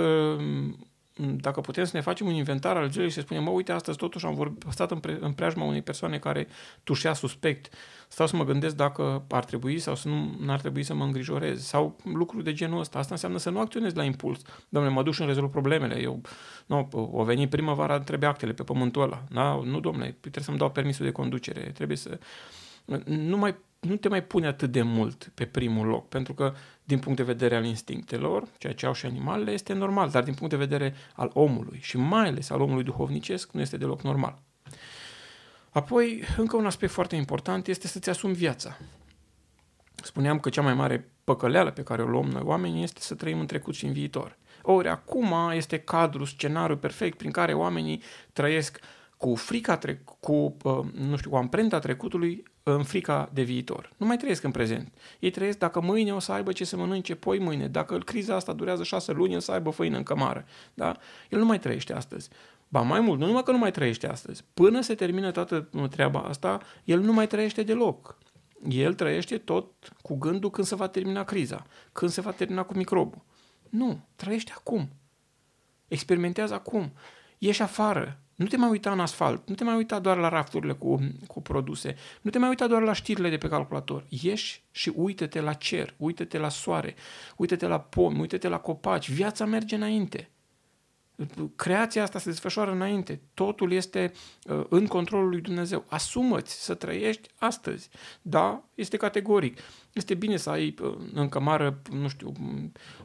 dacă 1.22 1.62
putem 1.62 1.84
să 1.86 1.92
ne 1.94 2.02
facem 2.02 2.28
un 2.28 2.34
inventar 2.34 2.78
al 2.78 2.90
zilei 2.90 3.08
și 3.08 3.14
să 3.14 3.22
spunem, 3.22 3.44
mă, 3.44 3.50
uite, 3.50 3.72
astăzi 3.72 3.98
totuși 3.98 4.26
am 4.26 4.34
vorbit, 4.34 4.64
stat 4.70 4.92
în, 4.92 5.00
pre, 5.00 5.18
în 5.22 5.34
preajma 5.34 5.66
unei 5.66 5.82
persoane 5.82 6.20
care 6.20 6.48
tușea 6.84 7.14
suspect, 7.14 7.74
stau 8.08 8.28
să 8.28 8.36
mă 8.36 8.44
gândesc 8.44 8.76
dacă 8.76 9.24
ar 9.30 9.46
trebui 9.46 9.80
sau 9.80 9.96
să 9.96 10.08
nu 10.08 10.52
ar 10.52 10.60
trebui 10.60 10.84
să 10.84 10.94
mă 10.94 11.04
îngrijorez 11.04 11.64
sau 11.64 11.96
lucruri 12.04 12.44
de 12.44 12.54
genul 12.54 12.80
ăsta. 12.80 13.00
Asta 13.00 13.14
înseamnă 13.14 13.38
să 13.38 13.50
nu 13.50 13.60
acționezi 13.60 13.96
la 13.96 14.04
impuls. 14.04 14.42
Domnule, 14.70 14.94
mă 14.94 15.04
duc 15.04 15.14
și 15.14 15.22
îmi 15.22 15.30
rezolv 15.30 15.50
problemele. 15.50 16.02
Eu, 16.02 16.22
nu, 16.66 16.90
o 16.92 17.24
veni 17.24 17.48
primăvara, 17.48 18.00
trebuie 18.00 18.30
actele 18.30 18.54
pe 18.54 18.64
pământul 18.64 19.02
ăla. 19.02 19.24
Da? 19.32 19.62
Nu, 19.64 19.80
domnule, 19.80 20.18
trebuie 20.20 20.44
să-mi 20.44 20.58
dau 20.58 20.72
permisul 20.72 21.06
de 21.06 21.12
conducere. 21.12 21.60
Trebuie 21.60 21.98
să... 21.98 22.20
Nu 23.06 23.38
mai 23.38 23.56
nu 23.82 23.96
te 23.96 24.10
mai 24.10 24.24
pune 24.24 24.48
atât 24.48 24.72
de 24.72 24.82
mult 24.82 25.32
pe 25.34 25.46
primul 25.46 25.88
loc, 25.88 26.10
pentru 26.10 26.34
că 26.34 26.54
din 26.84 27.00
punct 27.00 27.18
de 27.18 27.24
vedere 27.24 27.56
al 27.56 27.66
instinctelor, 27.66 28.48
ceea 28.58 28.74
ce 28.74 28.86
au 28.86 28.94
și 28.94 29.06
animalele, 29.06 29.52
este 29.52 29.74
normal, 29.74 30.10
dar 30.10 30.24
din 30.24 30.34
punct 30.34 30.50
de 30.50 30.66
vedere 30.66 30.96
al 31.16 31.32
omului 31.34 31.80
și 31.82 31.98
mai 31.98 32.28
ales 32.28 32.50
al 32.50 32.62
omului 32.62 32.84
duhovnicesc, 32.84 33.52
nu 33.52 33.62
este 33.62 33.78
deloc 33.78 34.02
normal. 34.02 34.42
Apoi, 35.70 36.24
încă 36.38 36.56
un 36.56 36.66
aspect 36.66 36.92
foarte 36.92 37.16
important 37.16 37.68
este 37.68 37.88
să-ți 37.88 38.10
asumi 38.10 38.34
viața. 38.34 38.78
Spuneam 39.96 40.40
că 40.40 40.50
cea 40.50 40.62
mai 40.62 40.74
mare 40.74 41.12
păcăleală 41.24 41.72
pe 41.72 41.84
care 41.84 42.02
o 42.02 42.08
luăm 42.08 42.26
noi 42.26 42.42
oamenii 42.42 42.84
este 42.84 43.00
să 43.00 43.16
trăim 43.16 43.40
în 43.40 43.46
trecut 43.46 43.76
și 43.76 43.86
în 43.86 43.94
viitor. 43.94 44.38
Ori 44.62 44.88
acum 44.88 45.34
este 45.54 45.80
cadrul, 45.80 46.26
scenariul 46.26 46.78
perfect 46.78 47.18
prin 47.18 47.32
care 47.32 47.54
oamenii 47.54 48.02
trăiesc 48.34 48.80
cu 49.18 49.36
frica, 49.36 49.78
tre- 49.78 50.04
cu, 50.20 50.56
uh, 50.64 50.80
nu 50.94 51.18
știu, 51.18 51.30
cu 51.30 51.36
amprenta 51.36 51.80
trecutului 51.80 52.44
în 52.64 52.84
frica 52.84 53.30
de 53.34 53.42
viitor. 53.42 53.92
Nu 53.98 54.06
mai 54.06 54.18
trăiesc 54.18 54.44
în 54.44 54.52
prezent. 54.52 54.94
Ei 55.20 55.30
trăiesc 55.30 55.58
dacă 55.58 55.82
mâine 55.82 56.14
o 56.14 56.20
să 56.20 56.32
aibă 56.32 56.52
ce 56.52 56.64
să 56.64 56.78
mănânce, 56.78 57.16
poi 57.16 57.40
mâine. 57.40 57.68
Dacă 57.68 57.98
criza 57.98 58.36
asta 58.36 58.54
durează 58.54 58.84
șase 58.84 59.12
luni, 59.12 59.36
o 59.36 59.40
să 59.40 59.52
aibă 59.52 59.70
făină 59.70 59.98
în 59.98 60.04
cămară. 60.04 60.46
Da? 60.74 60.98
El 61.30 61.40
nu 61.40 61.46
mai 61.46 61.60
trăiește 61.60 61.94
astăzi. 61.94 62.30
Ba 62.68 62.82
mai 62.82 63.00
mult, 63.00 63.20
nu 63.20 63.26
numai 63.26 63.44
că 63.44 63.52
nu 63.52 63.58
mai 63.58 63.72
trăiește 63.72 64.08
astăzi. 64.08 64.44
Până 64.54 64.82
se 64.82 64.96
termină 64.96 65.32
toată 65.32 65.70
treaba 65.90 66.20
asta, 66.20 66.60
el 66.84 67.00
nu 67.00 67.14
mai 67.14 67.28
trăiește 67.28 67.64
deloc. 67.64 68.18
El 68.70 68.94
trăiește 68.94 69.38
tot 69.38 69.94
cu 70.02 70.16
gândul 70.18 70.50
când 70.50 70.68
se 70.68 70.76
va 70.76 70.88
termina 70.88 71.24
criza, 71.24 71.66
când 71.92 72.12
se 72.12 72.22
va 72.22 72.32
termina 72.32 72.64
cu 72.64 72.74
microbul. 72.74 73.22
Nu, 73.70 74.00
trăiește 74.16 74.52
acum. 74.56 74.90
Experimentează 75.88 76.54
acum. 76.54 76.92
Ieși 77.38 77.62
afară, 77.62 78.20
nu 78.42 78.48
te 78.48 78.58
mai 78.58 78.70
uita 78.70 78.92
în 78.92 79.00
asfalt, 79.00 79.48
nu 79.48 79.56
te 79.56 79.64
mai 79.64 79.76
uita 79.76 80.00
doar 80.00 80.18
la 80.18 80.30
rafturile 80.30 80.74
cu, 80.74 81.00
cu 81.28 81.42
produse, 81.42 81.96
nu 82.22 82.30
te 82.30 82.38
mai 82.38 82.50
uita 82.50 82.68
doar 82.68 82.82
la 82.82 82.94
știrile 82.94 83.30
de 83.30 83.38
pe 83.38 83.48
calculator. 83.48 84.06
Ieși 84.10 84.64
și 84.72 84.92
uită-te 84.96 85.42
la 85.42 85.54
cer, 85.54 85.94
uită-te 85.98 86.38
la 86.38 86.50
soare, 86.50 86.96
uită-te 87.36 87.68
la 87.68 87.80
pomi, 87.80 88.20
uită-te 88.20 88.48
la 88.48 88.58
copaci. 88.58 89.12
Viața 89.12 89.46
merge 89.46 89.76
înainte 89.76 90.30
creația 91.56 92.04
asta 92.04 92.20
se 92.20 92.30
desfășoară 92.30 92.72
înainte. 92.72 93.22
Totul 93.34 93.72
este 93.72 94.12
uh, 94.46 94.64
în 94.70 94.88
controlul 94.88 95.30
lui 95.30 95.42
Dumnezeu. 95.42 95.86
Asumă-ți 95.88 96.64
să 96.64 96.74
trăiești 96.74 97.30
astăzi. 97.38 97.90
Da, 98.22 98.64
este 98.76 98.98
categoric. 98.98 99.60
Este 99.94 100.14
bine 100.14 100.38
să 100.38 100.50
ai 100.50 100.76
uh, 100.82 100.98
în 101.14 101.30
cămară, 101.30 101.82
nu 101.92 102.08
știu, 102.08 102.32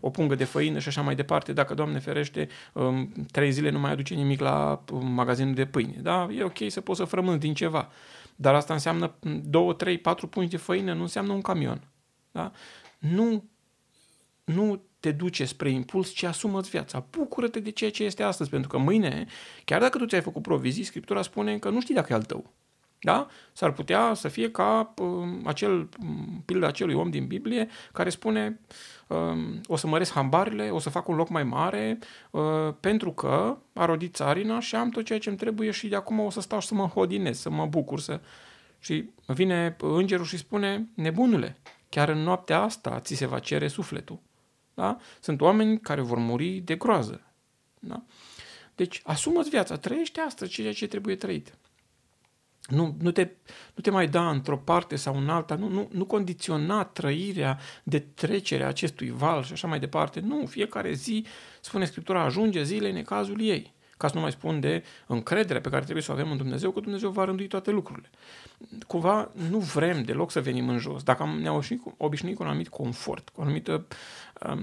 o 0.01 0.11
pungă 0.11 0.35
de 0.35 0.45
făină 0.45 0.79
și 0.79 0.89
așa 0.89 1.03
mai 1.03 1.15
departe. 1.15 1.53
Dacă, 1.53 1.75
Doamne 1.75 1.99
ferește, 1.99 2.49
um, 2.73 3.13
trei 3.31 3.51
zile 3.51 3.71
nu 3.71 3.79
mai 3.79 3.91
aduce 3.91 4.15
nimic 4.15 4.41
la 4.41 4.85
uh, 4.93 5.01
magazinul 5.03 5.55
de 5.55 5.67
pâine. 5.67 5.99
Da, 6.03 6.29
e 6.31 6.43
ok 6.43 6.59
să 6.69 6.81
poți 6.81 6.99
să 6.99 7.05
frămânți 7.05 7.41
din 7.41 7.55
ceva. 7.55 7.89
Dar 8.37 8.55
asta 8.55 8.73
înseamnă 8.73 9.15
două, 9.45 9.73
trei, 9.73 9.99
patru 9.99 10.27
pungi 10.27 10.51
de 10.51 10.57
făină, 10.57 10.93
nu 10.93 11.03
înseamnă 11.03 11.33
un 11.33 11.41
camion. 11.41 11.89
Da? 12.31 12.53
Nu, 12.99 13.45
nu 14.45 14.86
te 15.01 15.13
duce 15.13 15.45
spre 15.45 15.71
impuls, 15.71 16.11
ci 16.11 16.23
asumă-ți 16.23 16.71
viața. 16.71 17.07
Bucură-te 17.11 17.61
de 17.61 17.71
ceea 17.71 17.91
ce 17.91 18.05
este 18.05 18.23
astăzi, 18.23 18.51
pentru 18.51 18.69
că 18.69 18.79
mâine, 18.79 19.27
chiar 19.65 19.81
dacă 19.81 19.99
tu 19.99 20.07
ți-ai 20.07 20.21
făcut 20.21 20.43
provizii, 20.43 20.85
Scriptura 20.85 21.23
spune 21.23 21.59
că 21.59 21.69
nu 21.71 21.81
știi 21.81 21.95
dacă 21.95 22.13
e 22.13 22.17
al 22.17 22.23
tău. 22.23 22.53
Da? 23.01 23.27
S-ar 23.53 23.73
putea 23.73 24.15
să 24.15 24.29
fie 24.29 24.51
ca 24.51 24.95
uh, 24.99 25.29
acel 25.45 25.89
pildă 26.45 26.67
acelui 26.67 26.95
om 26.95 27.11
din 27.11 27.27
Biblie 27.27 27.69
care 27.93 28.11
spune 28.11 28.61
uh, 29.07 29.17
o 29.67 29.77
să 29.77 29.87
măresc 29.87 30.13
hambarele, 30.13 30.71
o 30.71 30.79
să 30.79 30.91
fac 30.91 31.09
un 31.09 31.17
loc 31.17 31.29
mai 31.29 31.45
mare 31.45 31.99
uh, 32.31 32.43
pentru 32.81 33.13
că 33.13 33.57
a 33.73 33.85
rodit 33.85 34.15
țarina 34.15 34.61
și 34.61 34.75
am 34.75 34.91
tot 34.91 35.05
ceea 35.05 35.19
ce 35.19 35.29
îmi 35.29 35.39
trebuie 35.39 35.71
și 35.71 35.89
de 35.89 35.97
acum 35.97 36.21
o 36.21 36.31
să 36.31 36.41
stau 36.41 36.61
și 36.61 36.67
să 36.67 36.75
mă 36.75 36.87
hodinez, 36.87 37.39
să 37.39 37.51
mă 37.51 37.67
bucur. 37.67 38.01
Să... 38.01 38.21
Și 38.79 39.11
vine 39.27 39.77
îngerul 39.81 40.25
și 40.25 40.37
spune, 40.37 40.89
nebunule, 40.95 41.57
chiar 41.89 42.09
în 42.09 42.19
noaptea 42.19 42.61
asta 42.61 43.01
ți 43.01 43.15
se 43.15 43.27
va 43.27 43.39
cere 43.39 43.69
sufletul. 43.69 44.19
Da? 44.77 44.99
Sunt 45.21 45.41
oameni 45.41 45.81
care 45.81 46.01
vor 46.01 46.19
muri 46.19 46.49
de 46.49 46.75
groază. 46.75 47.21
Da? 47.79 48.03
Deci, 48.75 49.01
asumă-ți 49.05 49.49
viața, 49.49 49.77
trăiește 49.77 50.21
asta, 50.21 50.47
ceea 50.47 50.73
ce 50.73 50.87
trebuie 50.87 51.17
trăit. 51.17 51.59
Nu, 52.69 52.97
nu, 53.01 53.11
te, 53.11 53.31
nu 53.75 53.83
te 53.83 53.91
mai 53.91 54.09
da 54.09 54.31
într-o 54.31 54.59
parte 54.59 54.97
sau 54.97 55.17
în 55.17 55.29
alta, 55.29 55.55
nu, 55.55 55.69
nu, 55.69 55.89
nu 55.93 56.05
condiționa 56.05 56.85
trăirea 56.85 57.59
de 57.83 57.99
trecerea 57.99 58.69
acestui 58.69 59.11
val 59.11 59.45
și 59.45 59.53
așa 59.53 59.67
mai 59.67 59.79
departe. 59.81 60.21
Nu, 60.21 60.47
fiecare 60.47 60.93
zi, 60.93 61.27
spune 61.61 61.85
Scriptura, 61.85 62.23
ajunge 62.23 62.63
zile 62.63 62.91
în 62.91 63.03
cazul 63.03 63.41
ei 63.41 63.75
ca 63.97 64.09
să 64.09 64.15
nu 64.15 64.21
mai 64.21 64.31
spun 64.31 64.61
de 64.61 64.85
încrederea 65.07 65.61
pe 65.61 65.69
care 65.69 65.83
trebuie 65.83 66.03
să 66.03 66.11
o 66.11 66.15
avem 66.15 66.31
în 66.31 66.37
Dumnezeu, 66.37 66.71
că 66.71 66.81
Dumnezeu 66.81 67.11
va 67.11 67.25
rândui 67.25 67.47
toate 67.47 67.71
lucrurile. 67.71 68.11
Cumva 68.87 69.31
nu 69.51 69.59
vrem 69.59 70.03
deloc 70.03 70.31
să 70.31 70.41
venim 70.41 70.69
în 70.69 70.79
jos. 70.79 71.03
Dacă 71.03 71.37
ne-am 71.41 71.65
obișnuit 71.97 72.37
cu 72.37 72.43
un 72.43 72.49
anumit 72.49 72.69
confort, 72.69 73.29
cu 73.29 73.41
o 73.41 73.43
anumită, 73.43 73.87
um, 74.51 74.59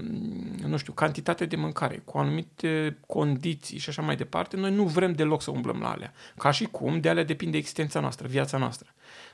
nu 0.66 0.76
știu, 0.76 0.92
cantitate 0.92 1.46
de 1.46 1.56
mâncare, 1.56 2.02
cu 2.04 2.18
anumite 2.18 2.98
condiții 3.06 3.78
și 3.78 3.88
așa 3.88 4.02
mai 4.02 4.16
departe, 4.16 4.56
noi 4.56 4.74
nu 4.74 4.84
vrem 4.84 5.12
deloc 5.12 5.42
să 5.42 5.50
umblăm 5.50 5.80
la 5.80 5.90
alea. 5.90 6.12
Ca 6.38 6.50
și 6.50 6.64
cum 6.64 7.00
de 7.00 7.08
alea 7.08 7.24
depinde 7.24 7.56
existența 7.56 8.00
noastră, 8.00 8.28
viața 8.28 8.58
noastră. 8.58 8.88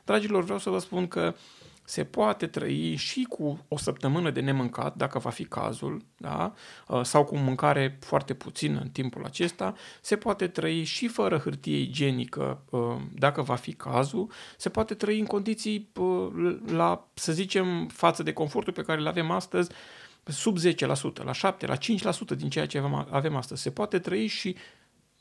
Dragilor, 0.04 0.42
vreau 0.42 0.58
să 0.58 0.70
vă 0.70 0.78
spun 0.78 1.08
că 1.08 1.34
uh, 1.34 1.40
se 1.90 2.04
poate 2.04 2.46
trăi 2.46 2.96
și 2.96 3.22
cu 3.28 3.64
o 3.68 3.76
săptămână 3.76 4.30
de 4.30 4.40
nemâncat, 4.40 4.96
dacă 4.96 5.18
va 5.18 5.30
fi 5.30 5.44
cazul, 5.44 6.04
da? 6.16 6.52
Uh, 6.88 7.02
sau 7.02 7.24
cu 7.24 7.36
mâncare 7.36 7.98
foarte 8.00 8.34
puțină 8.34 8.80
în 8.80 8.88
timpul 8.88 9.24
acesta, 9.24 9.74
se 10.00 10.16
poate 10.16 10.46
trăi 10.48 10.84
și 10.84 11.08
fără 11.08 11.38
hârtie 11.38 11.76
igienică, 11.76 12.62
uh, 12.70 12.96
dacă 13.14 13.42
va 13.42 13.54
fi 13.54 13.72
cazul, 13.72 14.30
se 14.56 14.68
poate 14.68 14.94
trăi 14.94 15.18
în 15.18 15.26
condiții 15.26 15.90
uh, 15.94 16.56
la, 16.66 17.08
să 17.14 17.32
zicem, 17.32 17.86
față 17.88 18.22
de 18.22 18.32
confortul 18.32 18.72
pe 18.72 18.82
care 18.82 19.00
îl 19.00 19.06
avem 19.06 19.30
astăzi, 19.30 19.70
sub 20.24 20.56
10%, 20.58 20.62
la 21.24 21.54
7%, 21.54 21.66
la 21.66 21.76
5% 21.76 22.36
din 22.36 22.48
ceea 22.48 22.66
ce 22.66 22.82
avem 23.10 23.36
astăzi. 23.36 23.62
Se 23.62 23.70
poate 23.70 23.98
trăi 23.98 24.26
și 24.26 24.56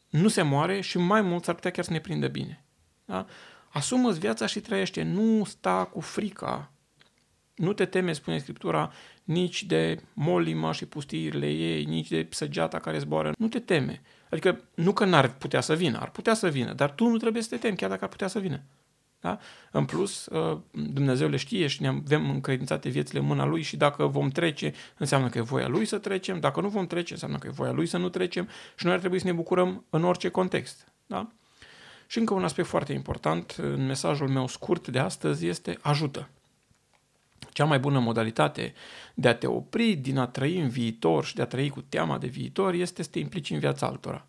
nu 0.10 0.28
se 0.28 0.42
moare 0.42 0.82
și 0.82 0.98
mai 0.98 1.22
mult 1.22 1.44
s-ar 1.44 1.56
putea 1.56 1.72
chiar 1.72 1.84
să 1.84 1.92
ne 1.92 2.00
prindă 2.00 2.28
bine. 2.28 2.66
Da? 3.06 3.26
Asumă-ți 3.70 4.20
viața 4.20 4.46
și 4.46 4.60
trăiește. 4.60 5.04
Nu 5.04 5.44
sta 5.46 5.86
cu 5.86 6.00
frica. 6.00 6.72
Nu 7.56 7.74
te 7.74 7.86
teme, 7.86 8.14
spune 8.14 8.38
Scriptura, 8.38 8.92
nici 9.24 9.64
de 9.64 10.02
molima 10.14 10.72
și 10.72 10.86
pustiirile 10.86 11.52
ei, 11.52 11.84
nici 11.84 12.08
de 12.08 12.28
săgeata 12.30 12.80
care 12.80 13.00
zboară. 13.00 13.34
Nu 13.38 13.48
te 13.48 13.60
teme. 13.60 14.02
Adică 14.30 14.62
nu 14.74 14.94
că 14.94 15.06
n-ar 15.06 15.34
putea 15.34 15.62
să 15.62 15.76
vină, 15.76 16.00
ar 16.00 16.10
putea 16.10 16.34
să 16.34 16.50
vină, 16.50 16.74
dar 16.74 16.92
tu 16.92 17.08
nu 17.08 17.18
trebuie 17.18 17.42
să 17.42 17.50
te 17.50 17.58
temi, 17.58 17.78
chiar 17.78 17.90
dacă 17.90 18.04
ar 18.04 18.10
putea 18.10 18.28
să 18.28 18.40
vină. 18.40 18.62
Da? 19.22 19.40
În 19.72 19.86
plus, 19.86 20.26
uh, 20.26 20.58
Dumnezeu 20.72 21.30
le 21.30 21.38
știe 21.38 21.68
și 21.68 21.82
ne 21.82 21.88
avem 21.88 22.30
încredințate 22.30 22.90
viețile 22.90 23.20
în 23.20 23.26
mâna 23.26 23.46
Lui 23.46 23.62
și 23.62 23.78
dacă 23.78 24.06
vom 24.06 24.30
trece, 24.30 24.74
înseamnă 24.98 25.30
că 25.30 25.38
e 25.38 25.42
voia 25.42 25.68
Lui 25.68 25.86
să 25.86 25.98
trecem, 25.98 26.40
dacă 26.40 26.62
nu 26.62 26.70
vom 26.70 26.88
trece, 26.88 27.14
înseamnă 27.14 27.38
că 27.38 27.48
e 27.48 27.52
voia 27.54 27.72
Lui 27.72 27.86
să 27.86 27.98
nu 27.98 28.10
trecem 28.10 28.48
și 28.76 28.86
noi 28.86 28.94
ar 28.94 29.00
trebui 29.00 29.20
să 29.20 29.26
ne 29.26 29.34
bucurăm 29.34 29.86
în 29.90 30.04
orice 30.04 30.30
context. 30.30 30.92
Da? 31.06 31.32
Și 32.10 32.18
încă 32.18 32.34
un 32.34 32.44
aspect 32.44 32.68
foarte 32.68 32.94
important 32.94 33.56
în 33.58 33.86
mesajul 33.86 34.28
meu 34.28 34.48
scurt 34.48 34.88
de 34.88 35.00
astăzi 35.00 35.48
este 35.48 35.78
ajută. 35.82 36.30
Cea 37.52 37.66
mai 37.66 37.80
bună 37.80 38.00
modalitate 38.00 38.74
de 39.14 39.28
a 39.28 39.36
te 39.36 39.48
opri 39.48 39.94
din 39.94 40.18
a 40.18 40.28
trăi 40.28 40.60
în 40.60 40.70
viitor 40.70 41.26
și 41.26 41.36
de 41.36 41.42
a 41.42 41.46
trăi 41.46 41.70
cu 41.70 41.82
teama 41.82 42.18
de 42.18 42.28
viitor 42.28 42.74
este 42.74 43.04
să 43.04 43.10
te 43.10 43.20
implici 43.20 43.50
în 43.50 43.60
viața 43.60 43.86
altora. 43.88 44.26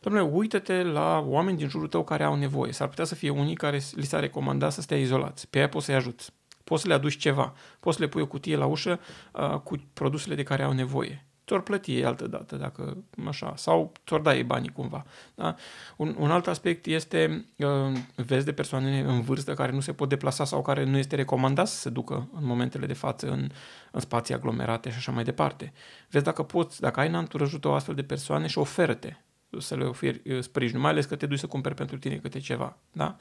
Domnule, 0.00 0.24
uită-te 0.24 0.82
la 0.82 1.24
oameni 1.26 1.56
din 1.56 1.68
jurul 1.68 1.88
tău 1.88 2.04
care 2.04 2.24
au 2.24 2.34
nevoie. 2.34 2.72
S-ar 2.72 2.88
putea 2.88 3.04
să 3.04 3.14
fie 3.14 3.30
unii 3.30 3.54
care 3.54 3.80
li 3.92 4.06
s-a 4.06 4.20
recomandat 4.20 4.72
să 4.72 4.80
stea 4.80 4.98
izolați. 4.98 5.48
Pe 5.48 5.58
aia 5.58 5.68
poți 5.68 5.84
să-i 5.84 5.94
ajuți. 5.94 6.32
Poți 6.64 6.82
să 6.82 6.88
le 6.88 6.94
aduci 6.94 7.16
ceva. 7.16 7.54
Poți 7.80 7.96
să 7.96 8.02
le 8.02 8.08
pui 8.08 8.22
o 8.22 8.26
cutie 8.26 8.56
la 8.56 8.66
ușă 8.66 9.00
uh, 9.32 9.54
cu 9.54 9.76
produsele 9.92 10.34
de 10.34 10.42
care 10.42 10.62
au 10.62 10.72
nevoie 10.72 11.24
ți-or 11.50 11.62
plăti 11.62 11.94
ei 11.94 12.04
altă 12.04 12.26
dată, 12.26 12.56
dacă 12.56 12.96
așa, 13.26 13.52
sau 13.56 13.92
ți-or 14.06 14.20
da 14.20 14.34
ei 14.34 14.44
banii 14.44 14.72
cumva. 14.72 15.04
Da? 15.34 15.54
Un, 15.96 16.14
un 16.18 16.30
alt 16.30 16.46
aspect 16.46 16.86
este, 16.86 17.46
uh, 17.56 17.92
vezi 18.14 18.44
de 18.44 18.52
persoane 18.52 19.00
în 19.00 19.20
vârstă 19.20 19.54
care 19.54 19.72
nu 19.72 19.80
se 19.80 19.92
pot 19.92 20.08
deplasa 20.08 20.44
sau 20.44 20.62
care 20.62 20.84
nu 20.84 20.96
este 20.96 21.16
recomandat 21.16 21.68
să 21.68 21.76
se 21.76 21.90
ducă 21.90 22.28
în 22.34 22.46
momentele 22.46 22.86
de 22.86 22.92
față 22.92 23.30
în, 23.30 23.48
în 23.90 24.00
spații 24.00 24.34
aglomerate 24.34 24.90
și 24.90 24.96
așa 24.96 25.12
mai 25.12 25.24
departe. 25.24 25.72
Vezi 26.10 26.24
dacă 26.24 26.42
poți, 26.42 26.80
dacă 26.80 27.00
ai 27.00 27.08
în 27.08 27.14
anturajul 27.14 27.60
o 27.62 27.72
astfel 27.72 27.94
de 27.94 28.02
persoane 28.02 28.46
și 28.46 28.58
oferă-te 28.58 29.16
să 29.58 29.76
le 29.76 29.84
oferi 29.84 30.20
uh, 30.24 30.40
sprijin, 30.40 30.80
mai 30.80 30.90
ales 30.90 31.04
că 31.04 31.16
te 31.16 31.26
duci 31.26 31.38
să 31.38 31.46
cumperi 31.46 31.74
pentru 31.74 31.98
tine 31.98 32.16
câte 32.16 32.38
ceva. 32.38 32.76
Da? 32.92 33.04
Um, 33.04 33.14
uh, 33.14 33.18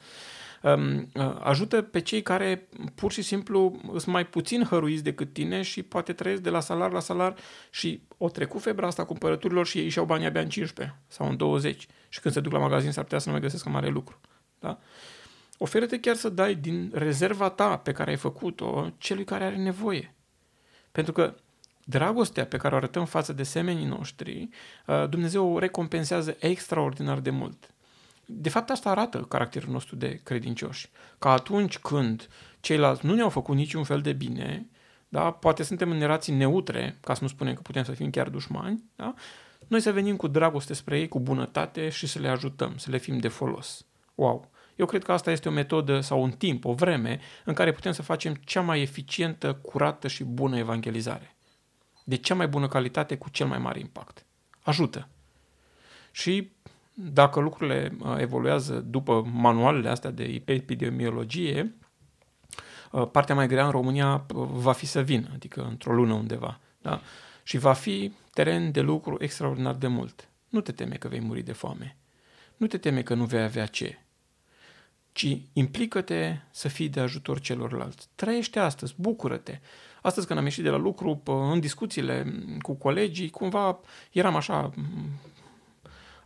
ajută 1.40 1.82
pe 1.82 2.00
cei 2.00 2.22
care 2.22 2.68
pur 2.96 3.12
și 3.12 3.22
simplu 3.22 3.80
sunt 3.92 4.06
mai 4.06 4.26
puțin 4.26 4.64
hăruiți 4.64 5.04
decât 5.04 5.34
tine 5.34 5.62
și 5.62 5.84
poate 5.84 6.14
trăiesc 6.14 6.42
de 6.42 6.50
la 6.50 6.60
salar 6.60 6.92
la 6.92 7.00
salar 7.00 7.36
și 7.70 8.02
o 8.18 8.30
trecut 8.30 8.62
febra 8.62 8.88
asta 8.88 9.06
cumpărăturilor 9.06 9.66
și 9.66 9.78
ei 9.78 9.90
și-au 9.90 10.06
banii 10.06 10.26
abia 10.26 10.42
în 10.42 10.50
15 10.50 10.98
sau 11.08 11.30
în 11.30 11.38
20 11.38 11.88
și 12.10 12.20
când 12.20 12.34
se 12.34 12.40
duc 12.40 12.52
la 12.52 12.60
magazin 12.60 12.92
s-ar 12.92 13.04
putea 13.04 13.20
să 13.20 13.26
nu 13.26 13.32
mai 13.32 13.42
găsesc 13.42 13.66
mare 13.66 13.88
lucru. 13.88 14.20
Da? 14.60 14.80
Oferă-te 15.58 16.00
chiar 16.00 16.16
să 16.16 16.30
dai 16.30 16.56
din 16.56 16.92
rezerva 16.94 17.50
ta 17.50 17.78
pe 17.78 17.92
care 17.92 18.10
ai 18.10 18.18
făcut-o 18.18 18.92
celui 18.98 19.24
care 19.24 19.44
are 19.44 19.56
nevoie. 19.56 20.14
Pentru 20.92 21.14
că 21.14 21.36
dragostea 21.84 22.46
pe 22.46 22.58
care 22.58 22.74
o 22.74 22.78
arătăm 22.78 23.06
față 23.06 23.34
de 23.34 23.44
semenii 23.44 23.86
noștri, 23.86 24.50
uh, 24.88 25.10
Dumnezeu 25.10 25.54
o 25.54 25.60
recompensează 25.60 26.36
extraordinar 26.40 27.20
de 27.20 27.30
mult. 27.30 27.74
De 28.32 28.50
fapt, 28.50 28.70
asta 28.70 28.90
arată 28.90 29.18
caracterul 29.18 29.72
nostru 29.72 29.96
de 29.96 30.20
credincioși. 30.24 30.90
Că 31.18 31.28
atunci 31.28 31.78
când 31.78 32.30
ceilalți 32.60 33.06
nu 33.06 33.14
ne-au 33.14 33.30
făcut 33.30 33.56
niciun 33.56 33.84
fel 33.84 34.02
de 34.02 34.14
bine, 34.14 34.68
da? 35.08 35.32
poate 35.32 35.64
suntem 35.64 35.92
în 35.92 36.00
relații 36.00 36.34
neutre, 36.34 36.98
ca 37.02 37.14
să 37.14 37.20
nu 37.22 37.28
spunem 37.28 37.54
că 37.54 37.62
putem 37.62 37.84
să 37.84 37.92
fim 37.92 38.10
chiar 38.10 38.30
dușmani, 38.30 38.84
da? 38.96 39.14
noi 39.68 39.80
să 39.80 39.92
venim 39.92 40.16
cu 40.16 40.28
dragoste 40.28 40.74
spre 40.74 41.00
ei, 41.00 41.08
cu 41.08 41.20
bunătate 41.20 41.90
și 41.90 42.08
să 42.08 42.20
le 42.20 42.28
ajutăm, 42.28 42.78
să 42.78 42.92
le 42.92 42.98
fim 42.98 43.18
de 43.18 43.28
folos. 43.28 43.86
Wow! 44.16 44.50
Eu 44.76 44.86
cred 44.86 45.04
că 45.04 45.12
asta 45.12 45.32
este 45.32 45.50
o 45.50 45.52
metodă 45.52 46.00
sau 46.00 46.22
un 46.22 46.32
timp, 46.32 46.66
o 46.66 46.74
vreme 46.74 47.20
în 47.46 47.54
care 47.54 47.72
putem 47.72 47.92
să 47.92 48.02
facem 48.02 48.34
cea 48.34 48.62
mai 48.62 48.82
eficientă, 48.82 49.54
curată 49.54 50.08
și 50.08 50.24
bună 50.24 50.58
evangelizare. 50.58 51.36
De 52.04 52.16
cea 52.16 52.36
mai 52.36 52.48
bună 52.48 52.68
calitate 52.68 53.18
cu 53.18 53.30
cel 53.30 53.48
mai 53.48 53.58
mare 53.58 53.80
impact. 53.80 54.26
Ajută. 54.62 55.08
Și 56.12 56.52
dacă 57.02 57.40
lucrurile 57.40 57.98
uh, 58.00 58.16
evoluează 58.18 58.74
după 58.80 59.28
manualele 59.34 59.90
astea 59.90 60.12
de 60.12 60.42
epidemiologie, 60.46 61.76
uh, 62.92 63.08
partea 63.12 63.36
mai 63.36 63.48
grea 63.48 63.66
în 63.66 63.72
România 63.72 64.26
uh, 64.36 64.48
va 64.52 64.72
fi 64.72 64.86
să 64.86 65.02
vină, 65.02 65.28
adică 65.34 65.66
într-o 65.70 65.94
lună 65.94 66.14
undeva. 66.14 66.60
Da? 66.82 67.02
Și 67.44 67.58
va 67.58 67.74
fi 67.74 68.12
teren 68.34 68.72
de 68.72 68.82
lucru 68.82 69.18
extraordinar 69.20 69.76
de 69.76 69.88
mult. 69.88 70.30
Nu 70.50 70.62
te 70.62 70.72
teme 70.72 70.96
că 70.96 71.08
vei 71.08 71.22
muri 71.22 71.42
de 71.42 71.54
foame. 71.54 71.98
Nu 72.58 72.68
te 72.68 72.78
teme 72.78 73.02
că 73.02 73.14
nu 73.14 73.26
vei 73.26 73.42
avea 73.42 73.66
ce 73.66 74.00
ci 75.12 75.38
implică-te 75.54 76.38
să 76.52 76.68
fii 76.68 76.90
de 76.90 77.00
ajutor 77.00 77.40
celorlalți. 77.40 78.08
Trăiește 78.16 78.60
astăzi, 78.60 78.94
bucură-te. 78.98 79.60
Astăzi 80.02 80.28
când 80.28 80.40
am 80.40 80.46
ieșit 80.46 80.64
de 80.64 80.70
la 80.70 80.78
lucru, 80.78 81.22
în 81.26 81.60
discuțiile 81.60 82.44
cu 82.62 82.74
colegii, 82.74 83.30
cumva 83.30 83.80
eram 84.12 84.36
așa 84.36 84.72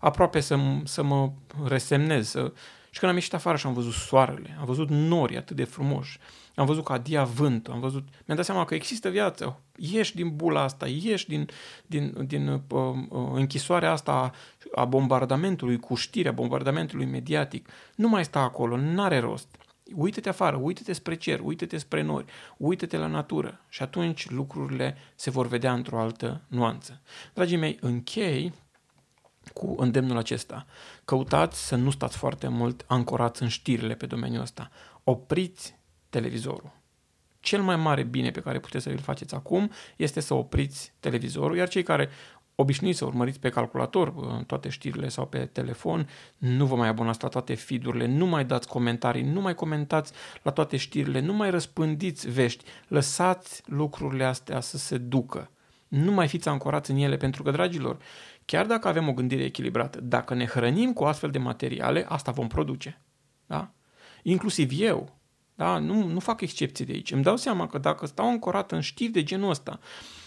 aproape 0.03 0.39
să, 0.39 0.59
să 0.83 1.03
mă 1.03 1.31
resemnez. 1.65 2.29
Să... 2.29 2.51
Și 2.89 2.99
când 2.99 3.11
am 3.11 3.17
ieșit 3.17 3.33
afară 3.33 3.57
și 3.57 3.65
am 3.65 3.73
văzut 3.73 3.93
soarele, 3.93 4.57
am 4.59 4.65
văzut 4.65 4.89
nori 4.89 5.37
atât 5.37 5.55
de 5.55 5.63
frumoși, 5.63 6.19
am 6.55 6.65
văzut 6.65 6.83
că 6.83 6.93
adia 6.93 7.23
vânt, 7.23 7.67
am 7.67 7.79
văzut, 7.79 8.03
mi-am 8.25 8.37
dat 8.37 8.45
seama 8.45 8.65
că 8.65 8.75
există 8.75 9.09
viață, 9.09 9.59
ieși 9.75 10.15
din 10.15 10.35
bula 10.35 10.61
asta, 10.61 10.87
ieși 10.87 11.27
din, 11.27 11.47
din, 11.85 12.25
din 12.27 12.47
uh, 12.47 12.59
uh, 12.69 13.29
închisoarea 13.33 13.91
asta 13.91 14.31
a 14.75 14.85
bombardamentului, 14.85 15.79
cu 15.79 15.95
știrea 15.95 16.31
bombardamentului 16.31 17.05
mediatic. 17.05 17.69
Nu 17.95 18.07
mai 18.07 18.23
sta 18.23 18.39
acolo, 18.39 18.77
n-are 18.77 19.19
rost. 19.19 19.47
Uită-te 19.95 20.29
afară, 20.29 20.55
uită-te 20.55 20.93
spre 20.93 21.15
cer, 21.15 21.39
uită-te 21.43 21.77
spre 21.77 22.01
nori, 22.01 22.25
uită-te 22.57 22.97
la 22.97 23.07
natură 23.07 23.59
și 23.69 23.81
atunci 23.81 24.29
lucrurile 24.29 24.97
se 25.15 25.29
vor 25.29 25.47
vedea 25.47 25.73
într-o 25.73 25.99
altă 25.99 26.41
nuanță. 26.47 27.01
Dragii 27.33 27.57
mei, 27.57 27.77
închei 27.81 28.53
cu 29.53 29.75
îndemnul 29.77 30.17
acesta. 30.17 30.65
Căutați 31.05 31.67
să 31.67 31.75
nu 31.75 31.89
stați 31.89 32.17
foarte 32.17 32.47
mult 32.47 32.85
ancorați 32.87 33.41
în 33.41 33.47
știrile 33.47 33.95
pe 33.95 34.05
domeniul 34.05 34.41
ăsta. 34.41 34.69
Opriți 35.03 35.77
televizorul. 36.09 36.71
Cel 37.39 37.61
mai 37.61 37.75
mare 37.75 38.03
bine 38.03 38.31
pe 38.31 38.39
care 38.39 38.59
puteți 38.59 38.83
să 38.83 38.89
îl 38.89 38.97
faceți 38.97 39.35
acum 39.35 39.71
este 39.95 40.19
să 40.19 40.33
opriți 40.33 40.93
televizorul, 40.99 41.55
iar 41.55 41.67
cei 41.67 41.83
care 41.83 42.09
obișnuiți 42.55 42.97
să 42.97 43.05
urmăriți 43.05 43.39
pe 43.39 43.49
calculator 43.49 44.07
uh, 44.15 44.45
toate 44.45 44.69
știrile 44.69 45.07
sau 45.07 45.25
pe 45.25 45.45
telefon, 45.45 46.09
nu 46.37 46.65
vă 46.65 46.75
mai 46.75 46.87
abonați 46.87 47.23
la 47.23 47.27
toate 47.27 47.55
feed 47.55 47.85
nu 47.85 48.25
mai 48.25 48.45
dați 48.45 48.67
comentarii, 48.67 49.23
nu 49.23 49.41
mai 49.41 49.55
comentați 49.55 50.13
la 50.41 50.51
toate 50.51 50.77
știrile, 50.77 51.19
nu 51.19 51.33
mai 51.33 51.49
răspândiți 51.49 52.29
vești, 52.29 52.63
lăsați 52.87 53.63
lucrurile 53.65 54.23
astea 54.23 54.59
să 54.59 54.77
se 54.77 54.97
ducă. 54.97 55.49
Nu 55.87 56.11
mai 56.11 56.27
fiți 56.27 56.47
ancorați 56.47 56.91
în 56.91 56.97
ele, 56.97 57.17
pentru 57.17 57.43
că, 57.43 57.51
dragilor, 57.51 57.97
chiar 58.45 58.65
dacă 58.65 58.87
avem 58.87 59.07
o 59.07 59.13
gândire 59.13 59.43
echilibrată, 59.43 60.01
dacă 60.01 60.33
ne 60.33 60.45
hrănim 60.45 60.93
cu 60.93 61.03
astfel 61.03 61.29
de 61.29 61.37
materiale, 61.37 62.05
asta 62.09 62.31
vom 62.31 62.47
produce. 62.47 63.01
Da? 63.45 63.71
Inclusiv 64.23 64.71
eu, 64.75 65.17
da? 65.55 65.77
Nu, 65.77 66.07
nu 66.07 66.19
fac 66.19 66.41
excepție 66.41 66.85
de 66.85 66.91
aici. 66.91 67.11
Îmi 67.11 67.23
dau 67.23 67.37
seama 67.37 67.67
că 67.67 67.77
dacă 67.77 68.05
stau 68.05 68.27
ancorat 68.27 68.71
în 68.71 68.81
știri 68.81 69.11
de 69.11 69.23
genul 69.23 69.49
ăsta, 69.49 69.79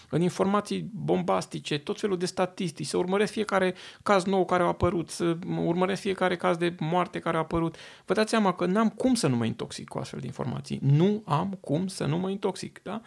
în 0.09 0.21
informații 0.21 0.89
bombastice, 0.93 1.77
tot 1.77 1.99
felul 1.99 2.17
de 2.17 2.25
statistici, 2.25 2.87
să 2.87 2.97
urmăresc 2.97 3.31
fiecare 3.31 3.75
caz 4.03 4.23
nou 4.23 4.45
care 4.45 4.63
a 4.63 4.65
apărut, 4.65 5.09
să 5.09 5.37
urmăresc 5.65 6.01
fiecare 6.01 6.35
caz 6.35 6.57
de 6.57 6.75
moarte 6.79 7.19
care 7.19 7.35
a 7.35 7.39
apărut, 7.39 7.75
vă 8.05 8.13
dați 8.13 8.29
seama 8.29 8.53
că 8.53 8.65
n-am 8.65 8.89
cum 8.89 9.13
să 9.13 9.27
nu 9.27 9.35
mă 9.35 9.45
intoxic 9.45 9.87
cu 9.87 9.97
astfel 9.97 10.19
de 10.19 10.25
informații. 10.25 10.79
Nu 10.81 11.23
am 11.25 11.57
cum 11.61 11.87
să 11.87 12.05
nu 12.05 12.17
mă 12.17 12.29
intoxic. 12.29 12.79
Da? 12.83 13.01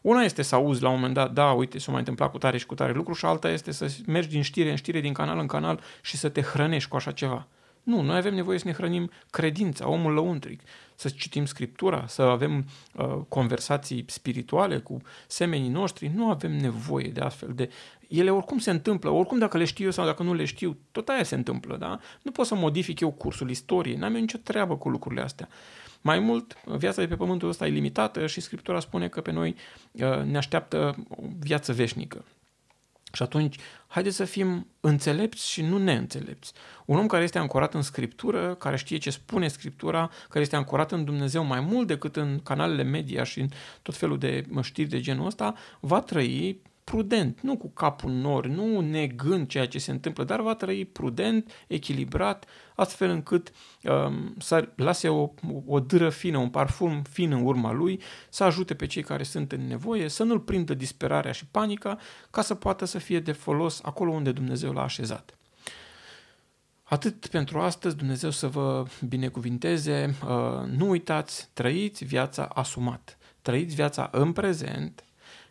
Una 0.00 0.22
este 0.22 0.42
să 0.42 0.54
auzi 0.54 0.82
la 0.82 0.88
un 0.88 0.94
moment 0.94 1.14
dat, 1.14 1.32
da, 1.32 1.52
uite, 1.52 1.78
s-a 1.78 1.90
mai 1.90 2.00
întâmplat 2.00 2.30
cu 2.30 2.38
tare 2.38 2.58
și 2.58 2.66
cu 2.66 2.74
tare 2.74 2.92
lucru 2.92 3.12
și 3.12 3.24
alta 3.24 3.50
este 3.50 3.72
să 3.72 3.92
mergi 4.06 4.28
din 4.28 4.42
știre 4.42 4.70
în 4.70 4.76
știre, 4.76 5.00
din 5.00 5.12
canal 5.12 5.38
în 5.38 5.46
canal 5.46 5.80
și 6.02 6.16
să 6.16 6.28
te 6.28 6.40
hrănești 6.40 6.88
cu 6.88 6.96
așa 6.96 7.10
ceva. 7.10 7.46
Nu, 7.86 8.00
noi 8.00 8.16
avem 8.16 8.34
nevoie 8.34 8.58
să 8.58 8.66
ne 8.66 8.72
hrănim 8.72 9.10
credința, 9.30 9.88
omul 9.88 10.12
lăuntric, 10.12 10.60
să 10.94 11.08
citim 11.08 11.44
Scriptura, 11.44 12.06
să 12.06 12.22
avem 12.22 12.64
uh, 12.94 13.18
conversații 13.28 14.04
spirituale 14.06 14.78
cu 14.78 15.00
semenii 15.26 15.68
noștri. 15.68 16.10
Nu 16.14 16.30
avem 16.30 16.52
nevoie 16.52 17.08
de 17.08 17.20
astfel 17.20 17.52
de... 17.54 17.70
Ele 18.08 18.30
oricum 18.30 18.58
se 18.58 18.70
întâmplă, 18.70 19.10
oricum 19.10 19.38
dacă 19.38 19.58
le 19.58 19.64
știu 19.64 19.84
eu 19.84 19.90
sau 19.90 20.04
dacă 20.04 20.22
nu 20.22 20.34
le 20.34 20.44
știu, 20.44 20.76
tot 20.92 21.08
aia 21.08 21.22
se 21.22 21.34
întâmplă, 21.34 21.76
da? 21.76 21.98
Nu 22.22 22.30
pot 22.30 22.46
să 22.46 22.54
modific 22.54 23.00
eu 23.00 23.10
cursul 23.10 23.50
istoriei, 23.50 23.96
n-am 23.96 24.14
eu 24.14 24.20
nicio 24.20 24.38
treabă 24.38 24.76
cu 24.76 24.88
lucrurile 24.88 25.22
astea. 25.22 25.48
Mai 26.00 26.18
mult, 26.18 26.56
viața 26.64 27.00
de 27.00 27.08
pe 27.08 27.16
pământul 27.16 27.48
ăsta 27.48 27.66
e 27.66 27.70
limitată 27.70 28.26
și 28.26 28.40
Scriptura 28.40 28.80
spune 28.80 29.08
că 29.08 29.20
pe 29.20 29.32
noi 29.32 29.56
uh, 29.92 30.22
ne 30.24 30.36
așteaptă 30.36 31.06
o 31.08 31.22
viață 31.38 31.72
veșnică. 31.72 32.24
Și 33.16 33.22
atunci, 33.22 33.56
haideți 33.86 34.16
să 34.16 34.24
fim 34.24 34.66
înțelepți 34.80 35.50
și 35.50 35.62
nu 35.62 35.78
neînțelepți. 35.78 36.52
Un 36.84 36.98
om 36.98 37.06
care 37.06 37.22
este 37.22 37.38
ancorat 37.38 37.74
în 37.74 37.82
Scriptură, 37.82 38.54
care 38.54 38.76
știe 38.76 38.98
ce 38.98 39.10
spune 39.10 39.48
Scriptura, 39.48 40.10
care 40.28 40.44
este 40.44 40.56
ancorat 40.56 40.92
în 40.92 41.04
Dumnezeu 41.04 41.44
mai 41.44 41.60
mult 41.60 41.86
decât 41.86 42.16
în 42.16 42.40
canalele 42.42 42.82
media 42.82 43.24
și 43.24 43.40
în 43.40 43.48
tot 43.82 43.96
felul 43.96 44.18
de 44.18 44.44
știri 44.62 44.88
de 44.88 45.00
genul 45.00 45.26
ăsta, 45.26 45.54
va 45.80 46.00
trăi 46.00 46.60
prudent, 46.90 47.40
nu 47.40 47.56
cu 47.56 47.68
capul 47.68 48.10
în 48.10 48.20
nori, 48.20 48.50
nu 48.50 48.80
negând 48.80 49.48
ceea 49.48 49.66
ce 49.66 49.78
se 49.78 49.90
întâmplă, 49.90 50.24
dar 50.24 50.40
va 50.40 50.54
trăi 50.54 50.84
prudent, 50.84 51.52
echilibrat, 51.66 52.44
astfel 52.74 53.10
încât 53.10 53.52
um, 53.82 54.34
să 54.38 54.68
lase 54.76 55.08
o, 55.08 55.30
o 55.66 55.80
dâră 55.80 56.10
fină, 56.10 56.38
un 56.38 56.48
parfum 56.48 57.02
fin 57.02 57.32
în 57.32 57.44
urma 57.44 57.72
lui, 57.72 58.00
să 58.28 58.44
ajute 58.44 58.74
pe 58.74 58.86
cei 58.86 59.02
care 59.02 59.22
sunt 59.22 59.52
în 59.52 59.66
nevoie, 59.66 60.08
să 60.08 60.22
nu-l 60.22 60.40
prindă 60.40 60.74
disperarea 60.74 61.32
și 61.32 61.46
panica, 61.46 61.98
ca 62.30 62.42
să 62.42 62.54
poată 62.54 62.84
să 62.84 62.98
fie 62.98 63.20
de 63.20 63.32
folos 63.32 63.80
acolo 63.82 64.12
unde 64.12 64.32
Dumnezeu 64.32 64.72
l-a 64.72 64.82
așezat. 64.82 65.38
Atât 66.82 67.26
pentru 67.26 67.58
astăzi, 67.58 67.96
Dumnezeu 67.96 68.30
să 68.30 68.46
vă 68.46 68.84
binecuvinteze, 69.08 70.14
uh, 70.22 70.68
nu 70.76 70.88
uitați, 70.88 71.48
trăiți 71.52 72.04
viața 72.04 72.44
asumat, 72.44 73.18
trăiți 73.42 73.74
viața 73.74 74.08
în 74.12 74.32
prezent, 74.32 75.05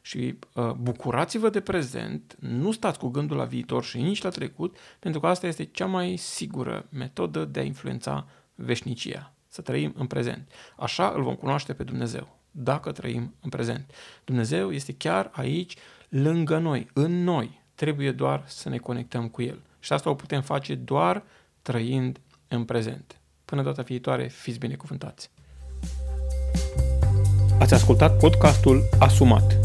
și 0.06 0.38
uh, 0.54 0.72
bucurați-vă 0.72 1.50
de 1.50 1.60
prezent, 1.60 2.36
nu 2.40 2.72
stați 2.72 3.00
cu 3.00 3.08
gândul 3.08 3.38
la 3.38 3.44
viitor 3.44 3.84
și 3.84 4.02
nici 4.02 4.22
la 4.22 4.30
trecut, 4.30 4.78
pentru 5.00 5.20
că 5.20 5.28
asta 5.28 5.48
este 5.48 5.64
cea 5.64 5.86
mai 5.86 6.16
sigură 6.18 6.86
metodă 6.90 7.46
de 7.46 7.60
a 7.60 7.64
influența 7.64 8.28
veșnicia, 8.56 9.34
să 9.48 9.62
trăim 9.62 9.94
în 9.98 10.08
prezent. 10.08 10.52
Așa 10.78 11.14
îl 11.16 11.24
vom 11.24 11.36
cunoaște 11.36 11.74
pe 11.74 11.84
Dumnezeu, 11.84 12.38
dacă 12.52 12.92
trăim 12.92 13.34
în 13.42 13.50
prezent. 13.50 13.92
Dumnezeu 14.24 14.72
este 14.72 14.94
chiar 14.94 15.30
aici, 15.34 15.76
lângă 16.10 16.58
noi, 16.58 16.90
în 16.94 17.24
noi, 17.24 17.62
trebuie 17.76 18.12
doar 18.12 18.44
să 18.48 18.70
ne 18.70 18.78
conectăm 18.78 19.28
cu 19.28 19.42
El. 19.42 19.62
Și 19.80 19.94
asta 19.94 20.10
o 20.10 20.16
putem 20.16 20.42
face 20.42 20.76
doar 20.76 21.24
trăind 21.62 22.20
în 22.48 22.64
prezent. 22.64 23.20
Până 23.46 23.64
data 23.64 23.82
viitoare, 23.82 24.28
fiți 24.28 24.60
binecuvântați! 24.60 25.30
Ați 27.60 27.74
ascultat 27.74 28.18
podcastul 28.18 28.82
Asumat 29.00 29.65